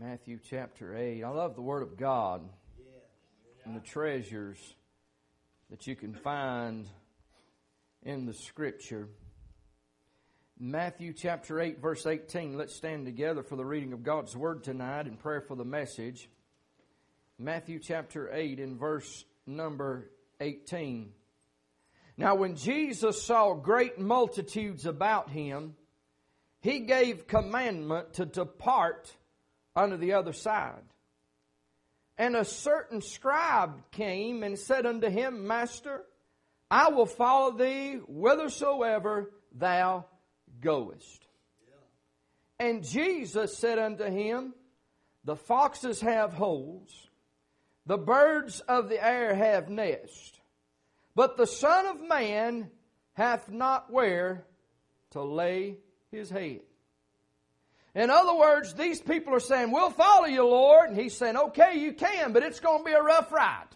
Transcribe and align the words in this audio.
Matthew 0.00 0.38
chapter 0.42 0.96
8. 0.96 1.22
I 1.22 1.28
love 1.28 1.56
the 1.56 1.60
Word 1.60 1.82
of 1.82 1.98
God 1.98 2.48
and 3.66 3.76
the 3.76 3.80
treasures 3.80 4.56
that 5.68 5.86
you 5.86 5.94
can 5.94 6.14
find 6.14 6.88
in 8.02 8.24
the 8.24 8.32
Scripture. 8.32 9.10
Matthew 10.58 11.12
chapter 11.12 11.60
8, 11.60 11.82
verse 11.82 12.06
18. 12.06 12.56
Let's 12.56 12.74
stand 12.74 13.04
together 13.04 13.42
for 13.42 13.56
the 13.56 13.64
reading 13.64 13.92
of 13.92 14.02
God's 14.02 14.34
Word 14.34 14.64
tonight 14.64 15.04
and 15.04 15.18
prayer 15.18 15.42
for 15.42 15.54
the 15.54 15.66
message. 15.66 16.30
Matthew 17.38 17.78
chapter 17.78 18.32
8 18.32 18.58
in 18.58 18.78
verse 18.78 19.26
number 19.46 20.10
18. 20.40 21.12
Now, 22.16 22.36
when 22.36 22.56
Jesus 22.56 23.22
saw 23.22 23.52
great 23.52 23.98
multitudes 23.98 24.86
about 24.86 25.28
him, 25.28 25.74
he 26.62 26.80
gave 26.80 27.26
commandment 27.26 28.14
to 28.14 28.24
depart 28.24 29.14
unto 29.74 29.96
the 29.96 30.14
other 30.14 30.32
side. 30.32 30.82
And 32.18 32.36
a 32.36 32.44
certain 32.44 33.00
scribe 33.00 33.90
came 33.90 34.42
and 34.42 34.58
said 34.58 34.84
unto 34.84 35.08
him, 35.08 35.46
Master, 35.46 36.04
I 36.70 36.90
will 36.90 37.06
follow 37.06 37.56
thee 37.56 37.94
whithersoever 37.94 39.30
thou 39.52 40.06
goest. 40.60 41.26
And 42.58 42.84
Jesus 42.84 43.56
said 43.56 43.78
unto 43.78 44.04
him, 44.04 44.52
The 45.24 45.36
foxes 45.36 46.02
have 46.02 46.34
holes, 46.34 47.08
the 47.86 47.96
birds 47.96 48.60
of 48.60 48.90
the 48.90 49.02
air 49.02 49.34
have 49.34 49.70
nests, 49.70 50.38
but 51.14 51.38
the 51.38 51.46
Son 51.46 51.86
of 51.86 52.06
Man 52.06 52.70
hath 53.14 53.50
not 53.50 53.90
where 53.90 54.44
to 55.12 55.22
lay 55.22 55.78
his 56.10 56.28
head. 56.28 56.60
In 57.94 58.08
other 58.08 58.34
words, 58.36 58.74
these 58.74 59.00
people 59.00 59.34
are 59.34 59.40
saying, 59.40 59.72
We'll 59.72 59.90
follow 59.90 60.26
you, 60.26 60.44
Lord. 60.44 60.90
And 60.90 60.98
he's 60.98 61.16
saying, 61.16 61.36
Okay, 61.36 61.78
you 61.78 61.92
can, 61.92 62.32
but 62.32 62.42
it's 62.42 62.60
going 62.60 62.78
to 62.78 62.84
be 62.84 62.92
a 62.92 63.02
rough 63.02 63.32
ride. 63.32 63.66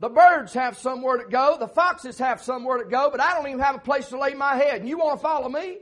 The 0.00 0.08
birds 0.08 0.54
have 0.54 0.78
somewhere 0.78 1.18
to 1.18 1.28
go. 1.28 1.58
The 1.60 1.68
foxes 1.68 2.18
have 2.18 2.42
somewhere 2.42 2.78
to 2.78 2.88
go, 2.88 3.10
but 3.10 3.20
I 3.20 3.34
don't 3.34 3.46
even 3.48 3.60
have 3.60 3.76
a 3.76 3.80
place 3.80 4.08
to 4.08 4.18
lay 4.18 4.32
my 4.32 4.56
head. 4.56 4.80
And 4.80 4.88
you 4.88 4.98
want 4.98 5.18
to 5.18 5.22
follow 5.22 5.48
me? 5.48 5.76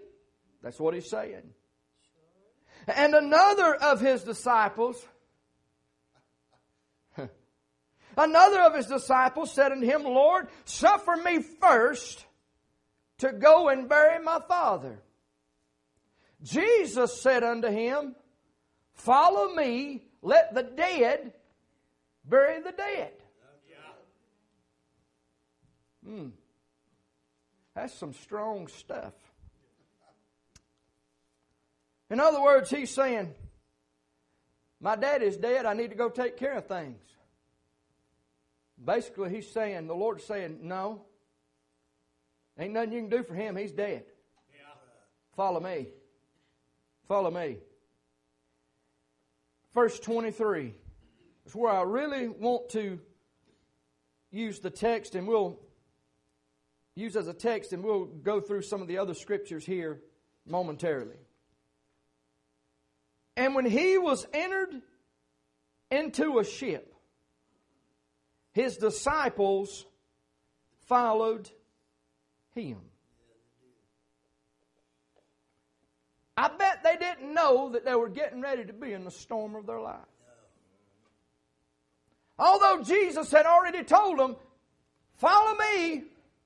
That's 0.61 0.79
what 0.81 0.93
he's 0.93 1.09
saying. 1.09 1.55
And 2.89 3.15
another 3.15 3.77
of 3.77 4.01
his 4.01 4.25
disciples, 4.25 5.07
another 8.17 8.61
of 8.63 8.75
his 8.75 8.87
disciples 8.87 9.53
said 9.55 9.71
unto 9.71 9.87
him, 9.87 10.03
Lord, 10.03 10.49
suffer 10.65 11.17
me 11.17 11.41
first 11.61 12.27
to 13.19 13.33
go 13.33 13.69
and 13.69 13.89
bury 13.89 14.23
my 14.23 14.41
father. 14.49 15.01
Jesus 16.43 17.21
said 17.21 17.43
unto 17.43 17.69
him, 17.69 18.15
Follow 18.95 19.55
me, 19.55 20.03
let 20.23 20.55
the 20.55 20.63
dead 20.63 21.33
bury 22.25 22.61
the 22.61 22.73
dead. 22.73 23.13
Hmm. 26.05 26.29
That's 27.75 27.95
some 27.95 28.13
strong 28.15 28.67
stuff. 28.69 29.13
In 32.11 32.19
other 32.19 32.41
words, 32.41 32.71
he's 32.71 32.91
saying, 32.91 33.35
My 34.81 34.97
dad 34.97 35.23
is 35.23 35.37
dead, 35.37 35.67
I 35.67 35.75
need 35.75 35.91
to 35.91 35.97
go 35.97 36.09
take 36.09 36.37
care 36.37 36.55
of 36.55 36.67
things. 36.67 37.03
Basically, 38.83 39.31
he's 39.31 39.51
saying, 39.51 39.87
the 39.87 39.95
Lord's 39.95 40.25
saying, 40.25 40.61
No. 40.63 41.03
Ain't 42.59 42.73
nothing 42.73 42.93
you 42.93 43.01
can 43.03 43.11
do 43.11 43.23
for 43.23 43.35
him, 43.35 43.57
he's 43.57 43.73
dead. 43.73 44.05
Yeah. 44.51 44.75
Follow 45.37 45.61
me. 45.61 45.89
Follow 47.09 47.31
me. 47.31 47.57
Verse 49.75 49.99
23 49.99 50.75
is 51.47 51.55
where 51.55 51.73
I 51.73 51.83
really 51.83 52.29
want 52.29 52.69
to 52.71 53.01
use 54.31 54.61
the 54.61 54.71
text, 54.71 55.15
and 55.15 55.27
we'll 55.27 55.59
use 56.95 57.17
as 57.17 57.27
a 57.27 57.33
text, 57.33 57.73
and 57.73 57.83
we'll 57.83 58.05
go 58.05 58.41
through 58.41 58.63
some 58.63 58.83
of 58.83 58.89
the 58.89 58.99
other 58.99 59.15
scriptures 59.15 59.65
here 59.65 60.03
momentarily. 60.47 61.17
And 63.37 63.55
when 63.55 63.65
he 63.65 63.97
was 63.97 64.27
entered 64.35 64.83
into 65.91 66.39
a 66.39 66.45
ship, 66.45 66.93
his 68.53 68.77
disciples 68.77 69.87
followed 70.87 71.49
him. 72.55 72.79
I 76.39 76.47
bet 76.57 76.85
they 76.85 76.95
didn't 76.97 77.35
know 77.35 77.71
that 77.71 77.85
they 77.85 77.97
were 77.97 78.09
getting 78.09 78.41
ready 78.41 78.65
to 78.65 78.73
be 78.73 78.93
in 78.93 79.05
the 79.05 79.11
storm 79.11 79.57
of 79.57 79.67
their 79.67 79.81
life. 79.81 79.97
Although 82.39 82.85
Jesus 82.85 83.33
had 83.33 83.45
already 83.45 83.83
told 83.83 84.21
them, 84.21 84.37
Follow 85.17 85.57
me, 85.59 86.05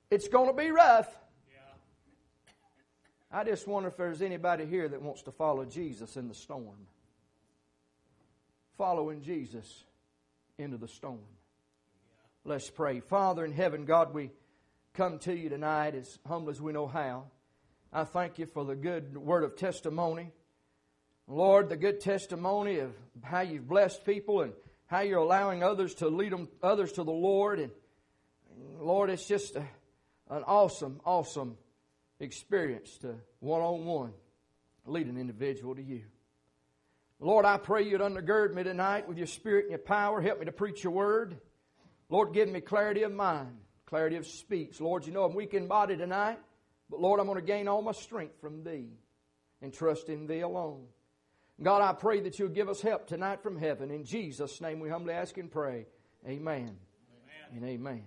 it's 0.09 0.27
going 0.27 0.47
to 0.47 0.53
be 0.53 0.71
rough. 0.71 1.15
I 3.31 3.43
just 3.43 3.67
wonder 3.67 3.89
if 3.89 3.95
there's 3.95 4.23
anybody 4.23 4.65
here 4.65 4.89
that 4.89 4.99
wants 4.99 5.21
to 5.23 5.31
follow 5.31 5.63
Jesus 5.63 6.17
in 6.17 6.27
the 6.27 6.33
storm. 6.33 6.87
Following 8.79 9.21
Jesus 9.21 9.83
into 10.57 10.77
the 10.77 10.87
storm. 10.87 11.19
Let's 12.45 12.67
pray. 12.67 12.99
Father 12.99 13.45
in 13.45 13.51
heaven, 13.51 13.85
God, 13.85 14.11
we 14.11 14.31
come 14.95 15.19
to 15.19 15.35
you 15.35 15.49
tonight 15.49 15.93
as 15.93 16.17
humble 16.27 16.49
as 16.49 16.59
we 16.59 16.73
know 16.73 16.87
how. 16.87 17.25
I 17.95 18.05
thank 18.05 18.39
you 18.39 18.47
for 18.47 18.65
the 18.65 18.75
good 18.75 19.15
word 19.15 19.43
of 19.43 19.55
testimony. 19.55 20.31
Lord, 21.27 21.69
the 21.69 21.77
good 21.77 22.01
testimony 22.01 22.79
of 22.79 22.91
how 23.21 23.41
you've 23.41 23.67
blessed 23.67 24.03
people 24.03 24.41
and 24.41 24.53
how 24.87 25.01
you're 25.01 25.19
allowing 25.19 25.61
others 25.61 25.93
to 25.95 26.07
lead 26.07 26.31
them, 26.31 26.49
others 26.63 26.93
to 26.93 27.03
the 27.03 27.11
Lord. 27.11 27.59
And 27.59 27.71
Lord, 28.79 29.11
it's 29.11 29.27
just 29.27 29.55
a, 29.55 29.63
an 30.31 30.43
awesome, 30.47 31.01
awesome 31.05 31.55
experience 32.19 32.97
to 32.97 33.13
one 33.41 33.61
on 33.61 33.85
one 33.85 34.13
lead 34.87 35.05
an 35.05 35.17
individual 35.17 35.75
to 35.75 35.83
you. 35.83 36.01
Lord, 37.19 37.45
I 37.45 37.57
pray 37.57 37.83
you'd 37.83 38.01
undergird 38.01 38.55
me 38.55 38.63
tonight 38.63 39.07
with 39.07 39.17
your 39.19 39.27
spirit 39.27 39.65
and 39.65 39.69
your 39.69 39.79
power. 39.79 40.19
Help 40.19 40.39
me 40.39 40.45
to 40.47 40.51
preach 40.51 40.83
your 40.83 40.93
word. 40.93 41.37
Lord, 42.09 42.33
give 42.33 42.49
me 42.49 42.59
clarity 42.59 43.03
of 43.03 43.13
mind, 43.13 43.55
clarity 43.85 44.15
of 44.15 44.25
speech. 44.25 44.81
Lord, 44.81 45.05
you 45.05 45.13
know 45.13 45.25
I'm 45.25 45.35
weak 45.35 45.53
in 45.53 45.67
body 45.67 45.95
tonight. 45.95 46.39
But 46.89 46.99
Lord, 46.99 47.19
I'm 47.19 47.25
going 47.25 47.39
to 47.39 47.45
gain 47.45 47.67
all 47.67 47.81
my 47.81 47.91
strength 47.91 48.39
from 48.39 48.63
Thee 48.63 48.89
and 49.61 49.73
trust 49.73 50.09
in 50.09 50.27
Thee 50.27 50.41
alone. 50.41 50.85
God, 51.61 51.81
I 51.81 51.93
pray 51.93 52.19
that 52.21 52.39
you'll 52.39 52.49
give 52.49 52.69
us 52.69 52.81
help 52.81 53.07
tonight 53.07 53.43
from 53.43 53.57
heaven. 53.57 53.91
In 53.91 54.03
Jesus' 54.03 54.59
name 54.59 54.79
we 54.79 54.89
humbly 54.89 55.13
ask 55.13 55.37
and 55.37 55.51
pray. 55.51 55.85
Amen. 56.25 56.77
amen. 56.77 56.77
And 57.55 57.63
amen. 57.65 58.03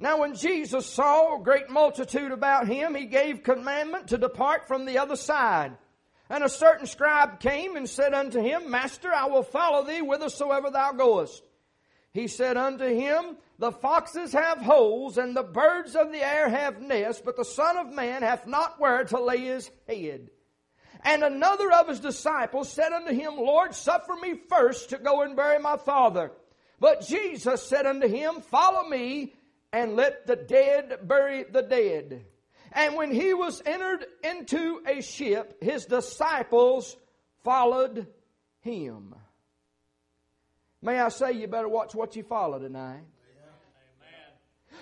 Now, 0.00 0.20
when 0.20 0.36
Jesus 0.36 0.86
saw 0.86 1.40
a 1.40 1.42
great 1.42 1.70
multitude 1.70 2.30
about 2.30 2.68
him, 2.68 2.94
he 2.94 3.06
gave 3.06 3.42
commandment 3.42 4.08
to 4.08 4.18
depart 4.18 4.68
from 4.68 4.86
the 4.86 4.98
other 4.98 5.16
side. 5.16 5.76
And 6.30 6.44
a 6.44 6.48
certain 6.48 6.86
scribe 6.86 7.40
came 7.40 7.74
and 7.76 7.88
said 7.88 8.14
unto 8.14 8.40
him, 8.40 8.70
Master, 8.70 9.12
I 9.12 9.26
will 9.26 9.42
follow 9.42 9.84
thee 9.84 9.98
whithersoever 10.00 10.70
thou 10.70 10.92
goest. 10.92 11.42
He 12.12 12.28
said 12.28 12.56
unto 12.56 12.84
him, 12.84 13.36
The 13.58 13.72
foxes 13.72 14.32
have 14.32 14.58
holes, 14.58 15.18
and 15.18 15.36
the 15.36 15.42
birds 15.42 15.96
of 15.96 16.12
the 16.12 16.24
air 16.24 16.48
have 16.48 16.80
nests, 16.80 17.22
but 17.24 17.36
the 17.36 17.44
Son 17.44 17.76
of 17.76 17.92
Man 17.92 18.22
hath 18.22 18.46
not 18.46 18.78
where 18.78 19.04
to 19.04 19.20
lay 19.20 19.38
his 19.38 19.70
head. 19.88 20.30
And 21.02 21.22
another 21.22 21.70
of 21.72 21.88
his 21.88 22.00
disciples 22.00 22.70
said 22.70 22.92
unto 22.92 23.12
him, 23.12 23.36
Lord, 23.36 23.74
suffer 23.74 24.14
me 24.14 24.34
first 24.48 24.90
to 24.90 24.98
go 24.98 25.22
and 25.22 25.36
bury 25.36 25.58
my 25.58 25.76
father. 25.76 26.32
But 26.80 27.06
Jesus 27.06 27.62
said 27.62 27.86
unto 27.86 28.06
him, 28.06 28.40
Follow 28.42 28.88
me, 28.88 29.34
and 29.72 29.96
let 29.96 30.26
the 30.26 30.36
dead 30.36 31.00
bury 31.02 31.44
the 31.44 31.62
dead. 31.62 32.24
And 32.72 32.96
when 32.96 33.10
he 33.10 33.34
was 33.34 33.62
entered 33.64 34.04
into 34.22 34.82
a 34.86 35.00
ship, 35.00 35.62
his 35.62 35.86
disciples 35.86 36.96
followed 37.42 38.06
him. 38.60 39.14
May 40.80 41.00
I 41.00 41.08
say, 41.08 41.32
you 41.32 41.48
better 41.48 41.68
watch 41.68 41.94
what 41.94 42.14
you 42.14 42.22
follow 42.22 42.58
tonight. 42.58 43.02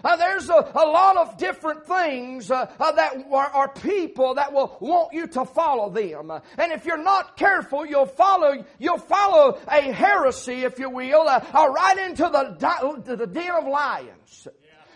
Uh, 0.04 0.16
there's 0.16 0.48
a, 0.48 0.72
a, 0.74 0.86
lot 0.86 1.16
of 1.16 1.36
different 1.38 1.86
things 1.86 2.50
uh, 2.50 2.70
uh, 2.78 2.92
that 2.92 3.26
are, 3.30 3.46
are, 3.48 3.68
people 3.68 4.34
that 4.34 4.52
will 4.52 4.76
want 4.80 5.12
you 5.12 5.26
to 5.26 5.44
follow 5.44 5.90
them, 5.90 6.30
uh, 6.30 6.40
and 6.58 6.72
if 6.72 6.84
you're 6.84 7.02
not 7.02 7.36
careful, 7.36 7.84
you'll 7.84 8.06
follow 8.06 8.64
you'll 8.78 8.98
follow 8.98 9.58
a 9.68 9.80
heresy, 9.80 10.64
if 10.64 10.78
you 10.78 10.90
will, 10.90 11.28
uh, 11.28 11.44
uh, 11.52 11.68
right 11.68 11.98
into 11.98 12.22
the 12.24 13.16
the 13.16 13.26
den 13.26 13.50
of 13.50 13.66
lions. 13.66 14.48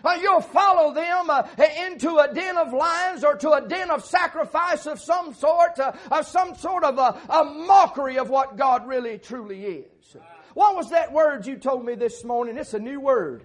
Uh, 0.04 0.18
you'll 0.20 0.40
follow 0.40 0.94
them 0.94 1.28
uh, 1.28 1.46
into 1.86 2.16
a 2.18 2.32
den 2.32 2.56
of 2.56 2.72
lions 2.72 3.24
or 3.24 3.36
to 3.36 3.52
a 3.52 3.60
den 3.60 3.90
of 3.90 4.04
sacrifice 4.04 4.86
of 4.86 4.98
some 4.98 5.34
sort, 5.34 5.78
uh, 5.78 5.92
of 6.10 6.26
some 6.26 6.54
sort 6.54 6.84
of 6.84 6.98
a, 6.98 7.20
a, 7.28 7.44
mockery 7.44 8.18
of 8.18 8.30
what 8.30 8.56
God 8.56 8.86
really 8.86 9.18
truly 9.18 9.64
is. 9.64 10.16
What 10.54 10.74
was 10.74 10.90
that 10.90 11.12
word 11.12 11.46
you 11.46 11.56
told 11.56 11.84
me 11.84 11.94
this 11.94 12.24
morning? 12.24 12.56
It's 12.56 12.74
a 12.74 12.78
new 12.78 13.00
word. 13.00 13.44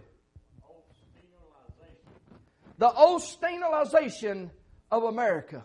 The 2.78 2.90
Osteenalization 2.90 4.50
of 4.92 5.04
America. 5.04 5.64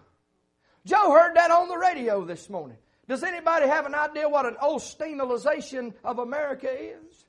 Joe 0.87 1.13
heard 1.13 1.37
that 1.37 1.51
on 1.51 1.69
the 1.69 1.77
radio 1.77 2.25
this 2.25 2.49
morning. 2.49 2.79
Does 3.09 3.23
anybody 3.23 3.67
have 3.67 3.87
an 3.87 3.95
idea 3.95 4.29
what 4.29 4.47
an 4.47 4.57
Osteenalization 4.63 5.95
of 6.05 6.19
America 6.19 6.71
is? 6.71 7.25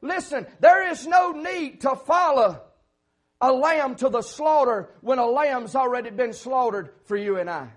Listen, 0.00 0.46
there 0.60 0.90
is 0.90 1.06
no 1.06 1.32
need 1.32 1.82
to 1.82 1.94
follow 1.96 2.60
a 3.40 3.52
lamb 3.52 3.94
to 3.96 4.08
the 4.08 4.22
slaughter 4.22 4.90
when 5.00 5.18
a 5.18 5.26
lamb's 5.26 5.74
already 5.74 6.10
been 6.10 6.32
slaughtered 6.32 6.90
for 7.04 7.16
you 7.16 7.38
and 7.38 7.50
I. 7.50 7.68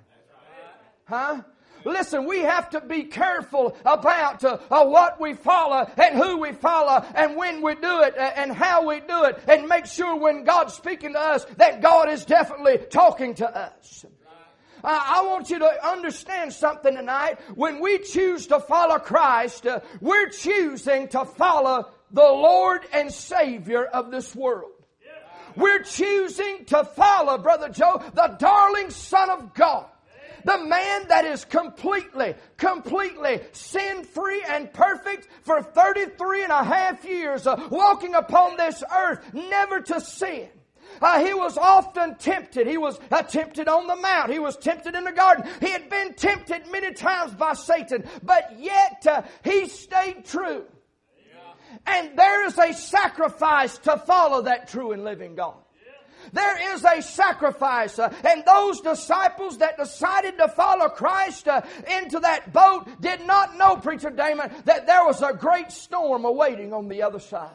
Huh? 1.06 1.42
Listen, 1.86 2.26
we 2.26 2.40
have 2.40 2.70
to 2.72 2.82
be 2.82 3.04
careful 3.04 3.76
about 3.86 4.44
uh, 4.44 4.58
uh, 4.70 4.86
what 4.86 5.20
we 5.20 5.34
follow 5.34 5.90
and 5.98 6.16
who 6.16 6.38
we 6.38 6.52
follow 6.54 7.06
and 7.16 7.36
when 7.36 7.62
we 7.62 7.76
do 7.76 8.02
it 8.02 8.18
uh, 8.18 8.32
and 8.36 8.52
how 8.52 8.88
we 8.88 9.00
do 9.02 9.24
it 9.26 9.40
and 9.48 9.68
make 9.68 9.86
sure 9.86 10.16
when 10.16 10.44
God's 10.44 10.74
speaking 10.74 11.14
to 11.14 11.20
us 11.20 11.46
that 11.58 11.82
God 11.82 12.10
is 12.10 12.26
definitely 12.26 12.80
talking 12.90 13.36
to 13.36 13.50
us. 13.50 14.06
I 14.84 15.24
want 15.26 15.50
you 15.50 15.60
to 15.60 15.88
understand 15.88 16.54
something 16.54 16.96
tonight. 16.96 17.40
When 17.56 17.82
we 17.82 17.98
choose 17.98 18.48
to 18.48 18.60
follow 18.60 19.00
Christ, 19.00 19.66
uh, 19.66 19.80
we're 20.00 20.30
choosing 20.30 21.08
to 21.10 21.26
follow 21.26 21.90
the 22.12 22.22
Lord 22.22 22.82
and 22.94 23.12
Savior 23.12 23.86
of 23.86 24.12
this 24.12 24.36
world. 24.36 24.72
We're 25.58 25.82
choosing 25.82 26.66
to 26.66 26.84
follow, 26.84 27.40
Brother 27.40 27.70
Joe, 27.70 28.02
the 28.14 28.36
darling 28.40 28.92
Son 28.92 29.30
of 29.32 29.54
God. 29.56 29.88
The 30.48 30.60
man 30.60 31.10
that 31.10 31.26
is 31.26 31.44
completely, 31.44 32.34
completely 32.56 33.42
sin 33.52 34.06
free 34.06 34.42
and 34.48 34.72
perfect 34.72 35.28
for 35.42 35.62
33 35.62 36.44
and 36.44 36.54
a 36.54 36.64
half 36.64 37.04
years, 37.04 37.46
uh, 37.46 37.68
walking 37.70 38.16
upon 38.16 38.56
this 38.56 38.82
earth, 38.98 39.20
never 39.34 39.82
to 39.82 40.00
sin. 40.00 40.48
Uh, 41.02 41.22
he 41.22 41.34
was 41.34 41.58
often 41.58 42.16
tempted. 42.16 42.66
He 42.66 42.78
was 42.78 42.98
uh, 43.12 43.24
tempted 43.24 43.68
on 43.68 43.88
the 43.88 43.98
mount. 43.98 44.32
He 44.32 44.40
was 44.40 44.56
tempted 44.56 44.96
in 44.96 45.04
the 45.04 45.12
garden. 45.12 45.44
He 45.60 45.70
had 45.70 45.90
been 45.90 46.14
tempted 46.14 46.72
many 46.72 46.94
times 46.94 47.34
by 47.34 47.52
Satan, 47.52 48.06
but 48.24 48.58
yet 48.58 49.06
uh, 49.06 49.24
he 49.44 49.68
stayed 49.68 50.24
true. 50.24 50.64
And 51.86 52.18
there 52.18 52.48
is 52.48 52.58
a 52.58 52.72
sacrifice 52.74 53.78
to 53.80 53.98
follow 53.98 54.44
that 54.44 54.70
true 54.70 54.94
and 54.94 55.04
living 55.04 55.36
God. 55.36 55.58
There 56.34 56.74
is 56.76 56.84
a 56.84 57.02
sacrifice. 57.02 58.00
Uh, 58.00 58.14
and 58.24 58.44
those 58.46 58.82
disciples 58.82 59.58
that 59.60 59.78
decided 59.78 60.38
to 60.38 60.48
follow 60.48 60.90
Christ 60.90 61.48
uh, 61.48 61.62
into 62.00 62.20
that 62.20 62.54
boat 62.54 62.88
did 63.02 63.26
not 63.26 63.58
know, 63.58 63.78
Preacher 63.78 64.10
Damon, 64.10 64.52
that 64.66 64.88
there 64.88 65.06
was 65.06 65.22
a 65.22 65.34
great 65.34 65.72
storm 65.72 66.26
awaiting 66.26 66.74
on 66.74 66.88
the 66.88 67.04
other 67.04 67.20
side. 67.20 67.52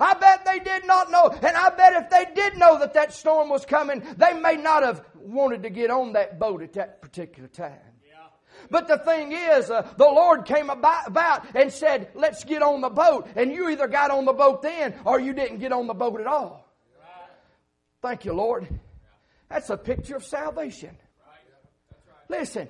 I 0.00 0.14
bet 0.14 0.44
they 0.44 0.58
did 0.58 0.86
not 0.86 1.10
know. 1.10 1.28
And 1.28 1.56
I 1.56 1.70
bet 1.70 1.92
if 2.02 2.10
they 2.10 2.26
did 2.34 2.56
know 2.56 2.78
that 2.80 2.94
that 2.94 3.12
storm 3.12 3.48
was 3.48 3.64
coming, 3.64 4.02
they 4.16 4.32
may 4.32 4.56
not 4.56 4.82
have 4.82 5.04
wanted 5.14 5.62
to 5.62 5.70
get 5.70 5.90
on 5.90 6.14
that 6.14 6.38
boat 6.38 6.62
at 6.62 6.72
that 6.74 7.00
particular 7.00 7.48
time. 7.48 7.78
But 8.70 8.88
the 8.88 8.98
thing 8.98 9.32
is, 9.32 9.70
uh, 9.70 9.86
the 9.96 10.04
Lord 10.04 10.44
came 10.46 10.70
about, 10.70 11.08
about, 11.08 11.54
and 11.54 11.72
said, 11.72 12.08
let's 12.14 12.44
get 12.44 12.62
on 12.62 12.80
the 12.80 12.88
boat. 12.88 13.28
And 13.36 13.52
you 13.52 13.68
either 13.68 13.88
got 13.88 14.10
on 14.10 14.24
the 14.24 14.32
boat 14.32 14.62
then 14.62 14.94
or 15.04 15.20
you 15.20 15.32
didn't 15.32 15.58
get 15.58 15.72
on 15.72 15.86
the 15.86 15.94
boat 15.94 16.20
at 16.20 16.26
all. 16.26 16.63
Thank 18.04 18.26
you, 18.26 18.34
Lord. 18.34 18.68
That's 19.48 19.70
a 19.70 19.78
picture 19.78 20.16
of 20.16 20.24
salvation. 20.26 20.90
Listen, 22.28 22.68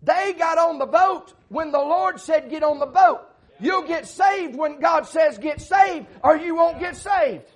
they 0.00 0.32
got 0.32 0.58
on 0.58 0.78
the 0.78 0.86
boat 0.86 1.34
when 1.48 1.72
the 1.72 1.80
Lord 1.80 2.20
said, 2.20 2.50
get 2.50 2.62
on 2.62 2.78
the 2.78 2.86
boat. 2.86 3.22
You'll 3.58 3.82
get 3.82 4.06
saved 4.06 4.54
when 4.54 4.78
God 4.78 5.08
says 5.08 5.38
get 5.38 5.60
saved, 5.60 6.06
or 6.22 6.36
you 6.36 6.54
won't 6.54 6.78
get 6.78 6.96
saved. 6.96 7.50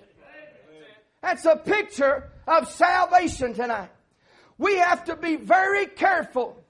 That's 1.21 1.45
a 1.45 1.55
picture 1.55 2.31
of 2.45 2.69
salvation 2.69 3.53
tonight. 3.53 3.91
We 4.57 4.75
have 4.75 5.05
to 5.05 5.15
be 5.15 5.37
very 5.37 5.85
careful 5.85 6.61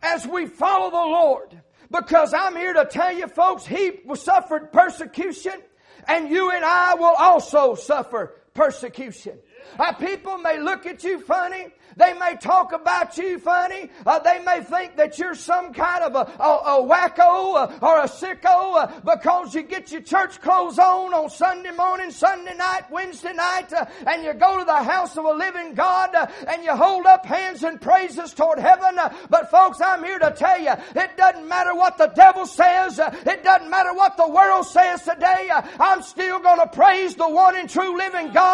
as 0.00 0.26
we 0.26 0.46
follow 0.46 0.90
the 0.90 0.96
Lord. 0.96 1.60
Because 1.90 2.32
I'm 2.32 2.56
here 2.56 2.72
to 2.72 2.86
tell 2.86 3.12
you 3.12 3.28
folks, 3.28 3.66
He 3.66 4.00
suffered 4.14 4.72
persecution 4.72 5.60
and 6.08 6.30
you 6.30 6.50
and 6.52 6.64
I 6.64 6.94
will 6.94 7.14
also 7.18 7.74
suffer 7.74 8.39
persecution. 8.60 9.38
Uh, 9.78 9.92
people 9.94 10.36
may 10.36 10.58
look 10.58 10.84
at 10.84 11.02
you 11.02 11.18
funny. 11.20 11.68
They 11.96 12.12
may 12.14 12.36
talk 12.36 12.72
about 12.72 13.16
you 13.18 13.38
funny. 13.38 13.90
Uh, 14.06 14.18
they 14.20 14.42
may 14.44 14.62
think 14.62 14.96
that 14.96 15.18
you're 15.18 15.34
some 15.34 15.72
kind 15.72 16.04
of 16.04 16.14
a, 16.14 16.42
a, 16.42 16.78
a 16.78 16.88
wacko 16.88 17.56
uh, 17.56 17.78
or 17.82 17.98
a 17.98 18.08
sicko 18.08 18.76
uh, 18.76 19.00
because 19.00 19.54
you 19.54 19.62
get 19.62 19.90
your 19.90 20.02
church 20.02 20.40
clothes 20.40 20.78
on 20.78 21.12
on 21.14 21.30
Sunday 21.30 21.72
morning, 21.72 22.10
Sunday 22.10 22.54
night, 22.54 22.90
Wednesday 22.90 23.32
night, 23.32 23.72
uh, 23.72 23.86
and 24.06 24.22
you 24.24 24.34
go 24.34 24.58
to 24.58 24.64
the 24.64 24.82
house 24.82 25.16
of 25.16 25.24
a 25.24 25.32
living 25.32 25.74
God 25.74 26.14
uh, 26.14 26.26
and 26.46 26.62
you 26.62 26.74
hold 26.76 27.06
up 27.06 27.26
hands 27.26 27.64
and 27.64 27.80
praises 27.80 28.32
toward 28.32 28.58
heaven. 28.58 28.96
but 29.28 29.50
folks, 29.50 29.80
I'm 29.80 30.04
here 30.04 30.18
to 30.18 30.30
tell 30.30 30.60
you, 30.60 30.72
it 30.94 31.16
doesn't 31.16 31.48
matter 31.48 31.74
what 31.74 31.98
the 31.98 32.08
devil 32.08 32.46
says. 32.46 32.98
it 32.98 33.42
doesn't 33.42 33.70
matter 33.70 33.94
what 33.94 34.16
the 34.16 34.28
world 34.28 34.66
says 34.66 35.02
today. 35.02 35.50
I'm 35.80 36.02
still 36.02 36.38
going 36.38 36.60
to 36.60 36.68
praise 36.68 37.14
the 37.16 37.28
one 37.28 37.56
and 37.56 37.68
true 37.68 37.96
living 37.96 38.32
God 38.32 38.49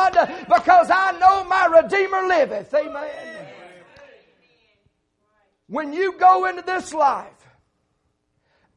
because 0.49 0.91
I 0.91 1.17
know 1.19 1.45
my 1.45 1.67
Redeemer 1.67 2.23
liveth. 2.27 2.73
Amen. 2.75 3.47
When 5.69 5.93
you 5.93 6.17
go 6.19 6.47
into 6.47 6.63
this 6.63 6.95
life, 6.95 7.27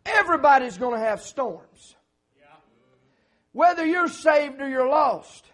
everybody's 0.05 0.77
going 0.77 0.99
to 0.99 1.05
have 1.05 1.21
storms. 1.21 1.95
Whether 3.51 3.85
you're 3.85 4.07
saved 4.07 4.61
or 4.61 4.69
you're 4.69 4.87
lost. 4.87 5.45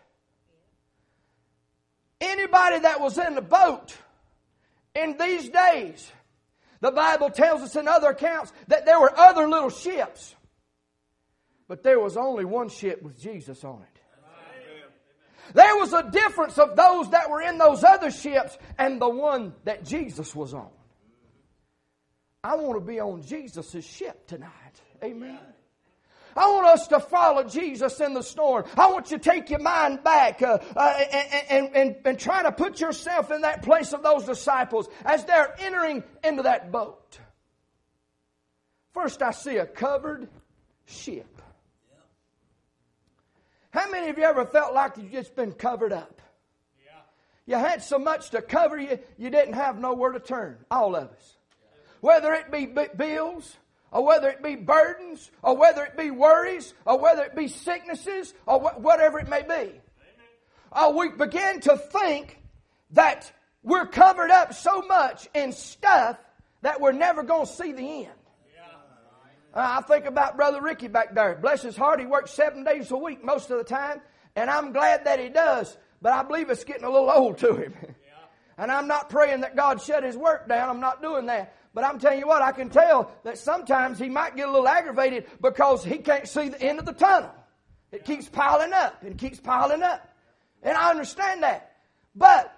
Anybody 2.21 2.79
that 2.79 3.01
was 3.01 3.17
in 3.17 3.35
the 3.35 3.41
boat 3.41 3.95
in 4.93 5.17
these 5.17 5.49
days, 5.49 6.11
the 6.79 6.91
Bible 6.91 7.29
tells 7.29 7.61
us 7.61 7.75
in 7.75 7.87
other 7.87 8.09
accounts 8.09 8.53
that 8.67 8.85
there 8.85 8.99
were 8.99 9.17
other 9.17 9.47
little 9.47 9.69
ships. 9.69 10.35
But 11.67 11.83
there 11.83 11.99
was 11.99 12.15
only 12.15 12.45
one 12.45 12.69
ship 12.69 13.01
with 13.01 13.19
Jesus 13.19 13.63
on 13.63 13.81
it. 13.81 13.94
There 15.53 15.75
was 15.77 15.93
a 15.93 16.09
difference 16.09 16.57
of 16.57 16.75
those 16.75 17.09
that 17.11 17.29
were 17.29 17.41
in 17.41 17.57
those 17.57 17.83
other 17.83 18.11
ships 18.11 18.57
and 18.77 19.01
the 19.01 19.09
one 19.09 19.53
that 19.63 19.85
Jesus 19.85 20.35
was 20.35 20.53
on. 20.53 20.69
I 22.43 22.55
want 22.55 22.79
to 22.79 22.85
be 22.85 22.99
on 22.99 23.21
Jesus' 23.23 23.83
ship 23.85 24.27
tonight. 24.27 24.51
Amen. 25.03 25.39
I 26.35 26.51
want 26.51 26.67
us 26.67 26.87
to 26.87 26.99
follow 26.99 27.43
Jesus 27.43 27.99
in 28.01 28.13
the 28.13 28.21
storm. 28.21 28.65
I 28.75 28.91
want 28.91 29.09
you 29.09 29.17
to 29.17 29.23
take 29.23 29.49
your 29.49 29.61
mind 29.61 30.03
back 30.03 30.41
uh, 30.41 30.59
uh, 30.75 31.03
and, 31.11 31.43
and, 31.49 31.75
and, 31.75 31.95
and 32.03 32.19
try 32.19 32.43
to 32.43 32.51
put 32.51 32.81
yourself 32.81 33.31
in 33.31 33.41
that 33.41 33.63
place 33.63 33.93
of 33.93 34.03
those 34.03 34.25
disciples 34.25 34.89
as 35.05 35.23
they're 35.23 35.55
entering 35.59 36.03
into 36.23 36.43
that 36.43 36.71
boat. 36.71 37.19
First, 38.93 39.21
I 39.21 39.31
see 39.31 39.57
a 39.57 39.65
covered 39.65 40.29
ship. 40.85 41.34
How 43.75 43.89
many 43.91 44.09
of 44.09 44.17
you 44.17 44.23
ever 44.23 44.45
felt 44.45 44.73
like 44.73 44.97
you've 44.97 45.11
just 45.11 45.35
been 45.35 45.51
covered 45.51 45.91
up? 45.91 46.21
Yeah. 46.83 46.91
You 47.45 47.63
had 47.63 47.83
so 47.83 47.99
much 47.99 48.29
to 48.31 48.41
cover 48.41 48.79
you, 48.79 48.97
you 49.17 49.29
didn't 49.29 49.53
have 49.55 49.77
nowhere 49.77 50.13
to 50.13 50.19
turn. 50.19 50.57
All 50.71 50.95
of 50.95 51.09
us 51.09 51.35
whether 52.05 52.33
it 52.33 52.51
be 52.51 52.67
bills, 52.95 53.57
or 53.91 54.05
whether 54.05 54.29
it 54.29 54.43
be 54.43 54.55
burdens, 54.55 55.31
or 55.41 55.57
whether 55.57 55.83
it 55.83 55.97
be 55.97 56.11
worries, 56.11 56.75
or 56.85 56.99
whether 56.99 57.23
it 57.23 57.35
be 57.35 57.47
sicknesses, 57.47 58.31
or 58.45 58.59
wh- 58.59 58.79
whatever 58.79 59.17
it 59.17 59.27
may 59.27 59.41
be. 59.41 59.71
Uh, 60.71 60.93
we 60.95 61.09
begin 61.09 61.61
to 61.61 61.75
think 61.75 62.39
that 62.91 63.31
we're 63.63 63.87
covered 63.87 64.29
up 64.29 64.53
so 64.53 64.83
much 64.83 65.27
in 65.33 65.51
stuff 65.51 66.19
that 66.61 66.79
we're 66.79 66.91
never 66.91 67.23
going 67.23 67.47
to 67.47 67.51
see 67.51 67.71
the 67.71 68.05
end. 68.05 68.24
Uh, 69.55 69.79
I 69.79 69.81
think 69.83 70.05
about 70.05 70.35
Brother 70.35 70.61
Ricky 70.61 70.89
back 70.89 71.15
there. 71.15 71.35
Bless 71.35 71.61
his 71.61 71.77
heart, 71.77 72.01
he 72.01 72.05
works 72.05 72.31
seven 72.31 72.63
days 72.65 72.91
a 72.91 72.97
week 72.97 73.23
most 73.23 73.49
of 73.49 73.57
the 73.57 73.63
time, 73.63 74.01
and 74.35 74.49
I'm 74.49 74.73
glad 74.73 75.05
that 75.05 75.19
he 75.19 75.29
does, 75.29 75.77
but 76.01 76.11
I 76.11 76.23
believe 76.23 76.49
it's 76.49 76.65
getting 76.65 76.83
a 76.83 76.89
little 76.89 77.09
old 77.09 77.37
to 77.37 77.55
him. 77.55 77.73
and 78.57 78.69
I'm 78.69 78.87
not 78.87 79.09
praying 79.09 79.41
that 79.41 79.55
God 79.55 79.81
shut 79.81 80.03
his 80.03 80.17
work 80.17 80.49
down. 80.49 80.69
I'm 80.69 80.81
not 80.81 81.01
doing 81.01 81.27
that. 81.27 81.55
But 81.73 81.83
I'm 81.83 81.99
telling 81.99 82.19
you 82.19 82.27
what, 82.27 82.41
I 82.41 82.53
can 82.53 82.69
tell 82.69 83.11
that 83.23 83.37
sometimes 83.37 83.99
he 83.99 84.07
might 84.07 84.35
get 84.35 84.47
a 84.47 84.51
little 84.51 84.67
aggravated 84.67 85.25
because 85.41 85.83
he 85.83 85.97
can't 85.97 86.27
see 86.27 86.47
the 86.47 86.61
end 86.61 86.79
of 86.79 86.85
the 86.85 86.93
tunnel. 86.93 87.31
It 87.91 88.05
keeps 88.05 88.29
piling 88.29 88.71
up 88.71 89.03
and 89.03 89.17
keeps 89.17 89.39
piling 89.39 89.83
up. 89.83 90.07
And 90.63 90.77
I 90.77 90.89
understand 90.89 91.43
that. 91.43 91.75
But 92.15 92.53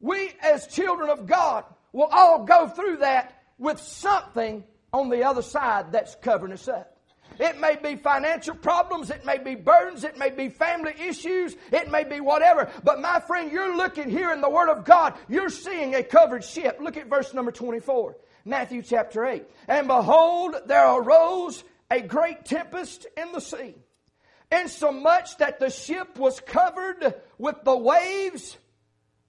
we 0.00 0.30
as 0.42 0.66
children 0.68 1.10
of 1.10 1.26
God 1.26 1.64
will 1.92 2.08
all 2.10 2.44
go 2.44 2.68
through 2.68 2.98
that 2.98 3.42
with 3.58 3.78
something 3.78 4.64
on 4.96 5.10
the 5.10 5.24
other 5.24 5.42
side 5.42 5.92
that's 5.92 6.14
covering 6.16 6.52
us 6.52 6.68
up. 6.68 6.92
It 7.38 7.60
may 7.60 7.76
be 7.76 7.96
financial 7.96 8.54
problems, 8.54 9.10
it 9.10 9.26
may 9.26 9.36
be 9.36 9.54
burdens, 9.54 10.04
it 10.04 10.16
may 10.16 10.30
be 10.30 10.48
family 10.48 10.94
issues, 10.98 11.54
it 11.70 11.90
may 11.90 12.04
be 12.04 12.20
whatever. 12.20 12.70
But 12.82 13.00
my 13.00 13.20
friend, 13.20 13.52
you're 13.52 13.76
looking 13.76 14.08
here 14.08 14.32
in 14.32 14.40
the 14.40 14.48
Word 14.48 14.70
of 14.70 14.84
God, 14.84 15.14
you're 15.28 15.50
seeing 15.50 15.94
a 15.94 16.02
covered 16.02 16.44
ship. 16.44 16.78
Look 16.80 16.96
at 16.96 17.08
verse 17.08 17.34
number 17.34 17.52
24. 17.52 18.16
Matthew 18.46 18.80
chapter 18.82 19.26
8. 19.26 19.44
And 19.68 19.86
behold, 19.86 20.54
there 20.66 20.88
arose 20.88 21.62
a 21.90 22.00
great 22.00 22.44
tempest 22.44 23.06
in 23.16 23.32
the 23.32 23.40
sea, 23.40 23.74
insomuch 24.50 25.36
that 25.38 25.58
the 25.58 25.70
ship 25.70 26.18
was 26.18 26.40
covered 26.40 27.14
with 27.38 27.56
the 27.64 27.76
waves, 27.76 28.56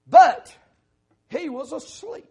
but 0.08 0.56
he 1.30 1.50
was 1.50 1.74
asleep. 1.74 2.30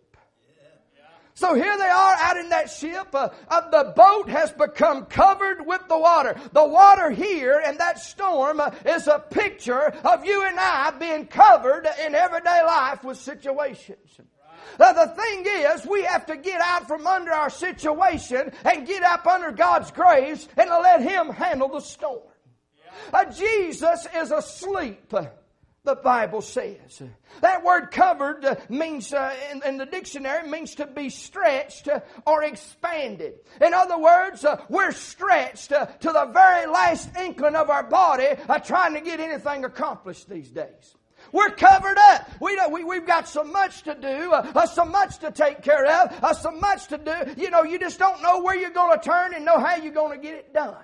So 1.36 1.52
here 1.52 1.76
they 1.76 1.84
are 1.84 2.14
out 2.18 2.38
in 2.38 2.48
that 2.48 2.70
ship. 2.70 3.08
Uh, 3.14 3.28
uh, 3.48 3.68
the 3.68 3.92
boat 3.94 4.30
has 4.30 4.52
become 4.52 5.04
covered 5.04 5.66
with 5.66 5.82
the 5.86 5.98
water. 5.98 6.34
The 6.52 6.66
water 6.66 7.10
here 7.10 7.60
in 7.60 7.76
that 7.76 7.98
storm 7.98 8.58
uh, 8.58 8.70
is 8.86 9.06
a 9.06 9.18
picture 9.18 9.88
of 10.02 10.24
you 10.24 10.46
and 10.46 10.58
I 10.58 10.92
being 10.92 11.26
covered 11.26 11.86
in 12.06 12.14
everyday 12.14 12.62
life 12.62 13.04
with 13.04 13.18
situations. 13.18 14.18
Uh, 14.80 14.92
the 14.94 15.12
thing 15.14 15.44
is, 15.46 15.86
we 15.86 16.04
have 16.04 16.24
to 16.26 16.38
get 16.38 16.62
out 16.62 16.88
from 16.88 17.06
under 17.06 17.32
our 17.32 17.50
situation 17.50 18.50
and 18.64 18.86
get 18.86 19.02
up 19.02 19.26
under 19.26 19.52
God's 19.52 19.90
grace 19.90 20.48
and 20.56 20.70
let 20.70 21.02
Him 21.02 21.28
handle 21.28 21.68
the 21.68 21.80
storm. 21.80 22.22
Uh, 23.12 23.26
Jesus 23.26 24.06
is 24.16 24.30
asleep 24.30 25.12
the 25.86 25.94
Bible 25.94 26.42
says. 26.42 27.02
That 27.40 27.64
word 27.64 27.90
covered 27.90 28.44
uh, 28.44 28.56
means, 28.68 29.12
uh, 29.12 29.34
in, 29.50 29.62
in, 29.64 29.76
the 29.78 29.86
dictionary, 29.86 30.46
means 30.46 30.74
to 30.74 30.86
be 30.86 31.08
stretched 31.08 31.88
uh, 31.88 32.00
or 32.26 32.42
expanded. 32.42 33.34
In 33.60 33.72
other 33.72 33.98
words, 33.98 34.44
uh, 34.44 34.62
we're 34.68 34.92
stretched 34.92 35.72
uh, 35.72 35.86
to 35.86 36.08
the 36.08 36.30
very 36.32 36.66
last 36.66 37.16
inkling 37.16 37.56
of 37.56 37.70
our 37.70 37.84
body 37.84 38.28
uh, 38.48 38.58
trying 38.58 38.94
to 38.94 39.00
get 39.00 39.20
anything 39.20 39.64
accomplished 39.64 40.28
these 40.28 40.50
days. 40.50 40.94
We're 41.32 41.50
covered 41.50 41.96
up. 41.98 42.30
We, 42.40 42.58
we, 42.70 42.84
we've 42.84 43.06
got 43.06 43.28
so 43.28 43.42
much 43.42 43.82
to 43.84 43.94
do, 43.94 44.32
so 44.72 44.84
much 44.84 45.18
to 45.18 45.30
take 45.30 45.62
care 45.62 45.86
of, 45.86 46.36
so 46.36 46.50
much 46.50 46.88
to 46.88 46.98
do. 46.98 47.40
You 47.40 47.50
know, 47.50 47.64
you 47.64 47.78
just 47.78 47.98
don't 47.98 48.22
know 48.22 48.42
where 48.42 48.54
you're 48.54 48.70
going 48.70 48.98
to 48.98 49.04
turn 49.04 49.34
and 49.34 49.44
know 49.44 49.58
how 49.58 49.76
you're 49.76 49.92
going 49.92 50.20
to 50.20 50.22
get 50.22 50.34
it 50.34 50.54
done. 50.54 50.76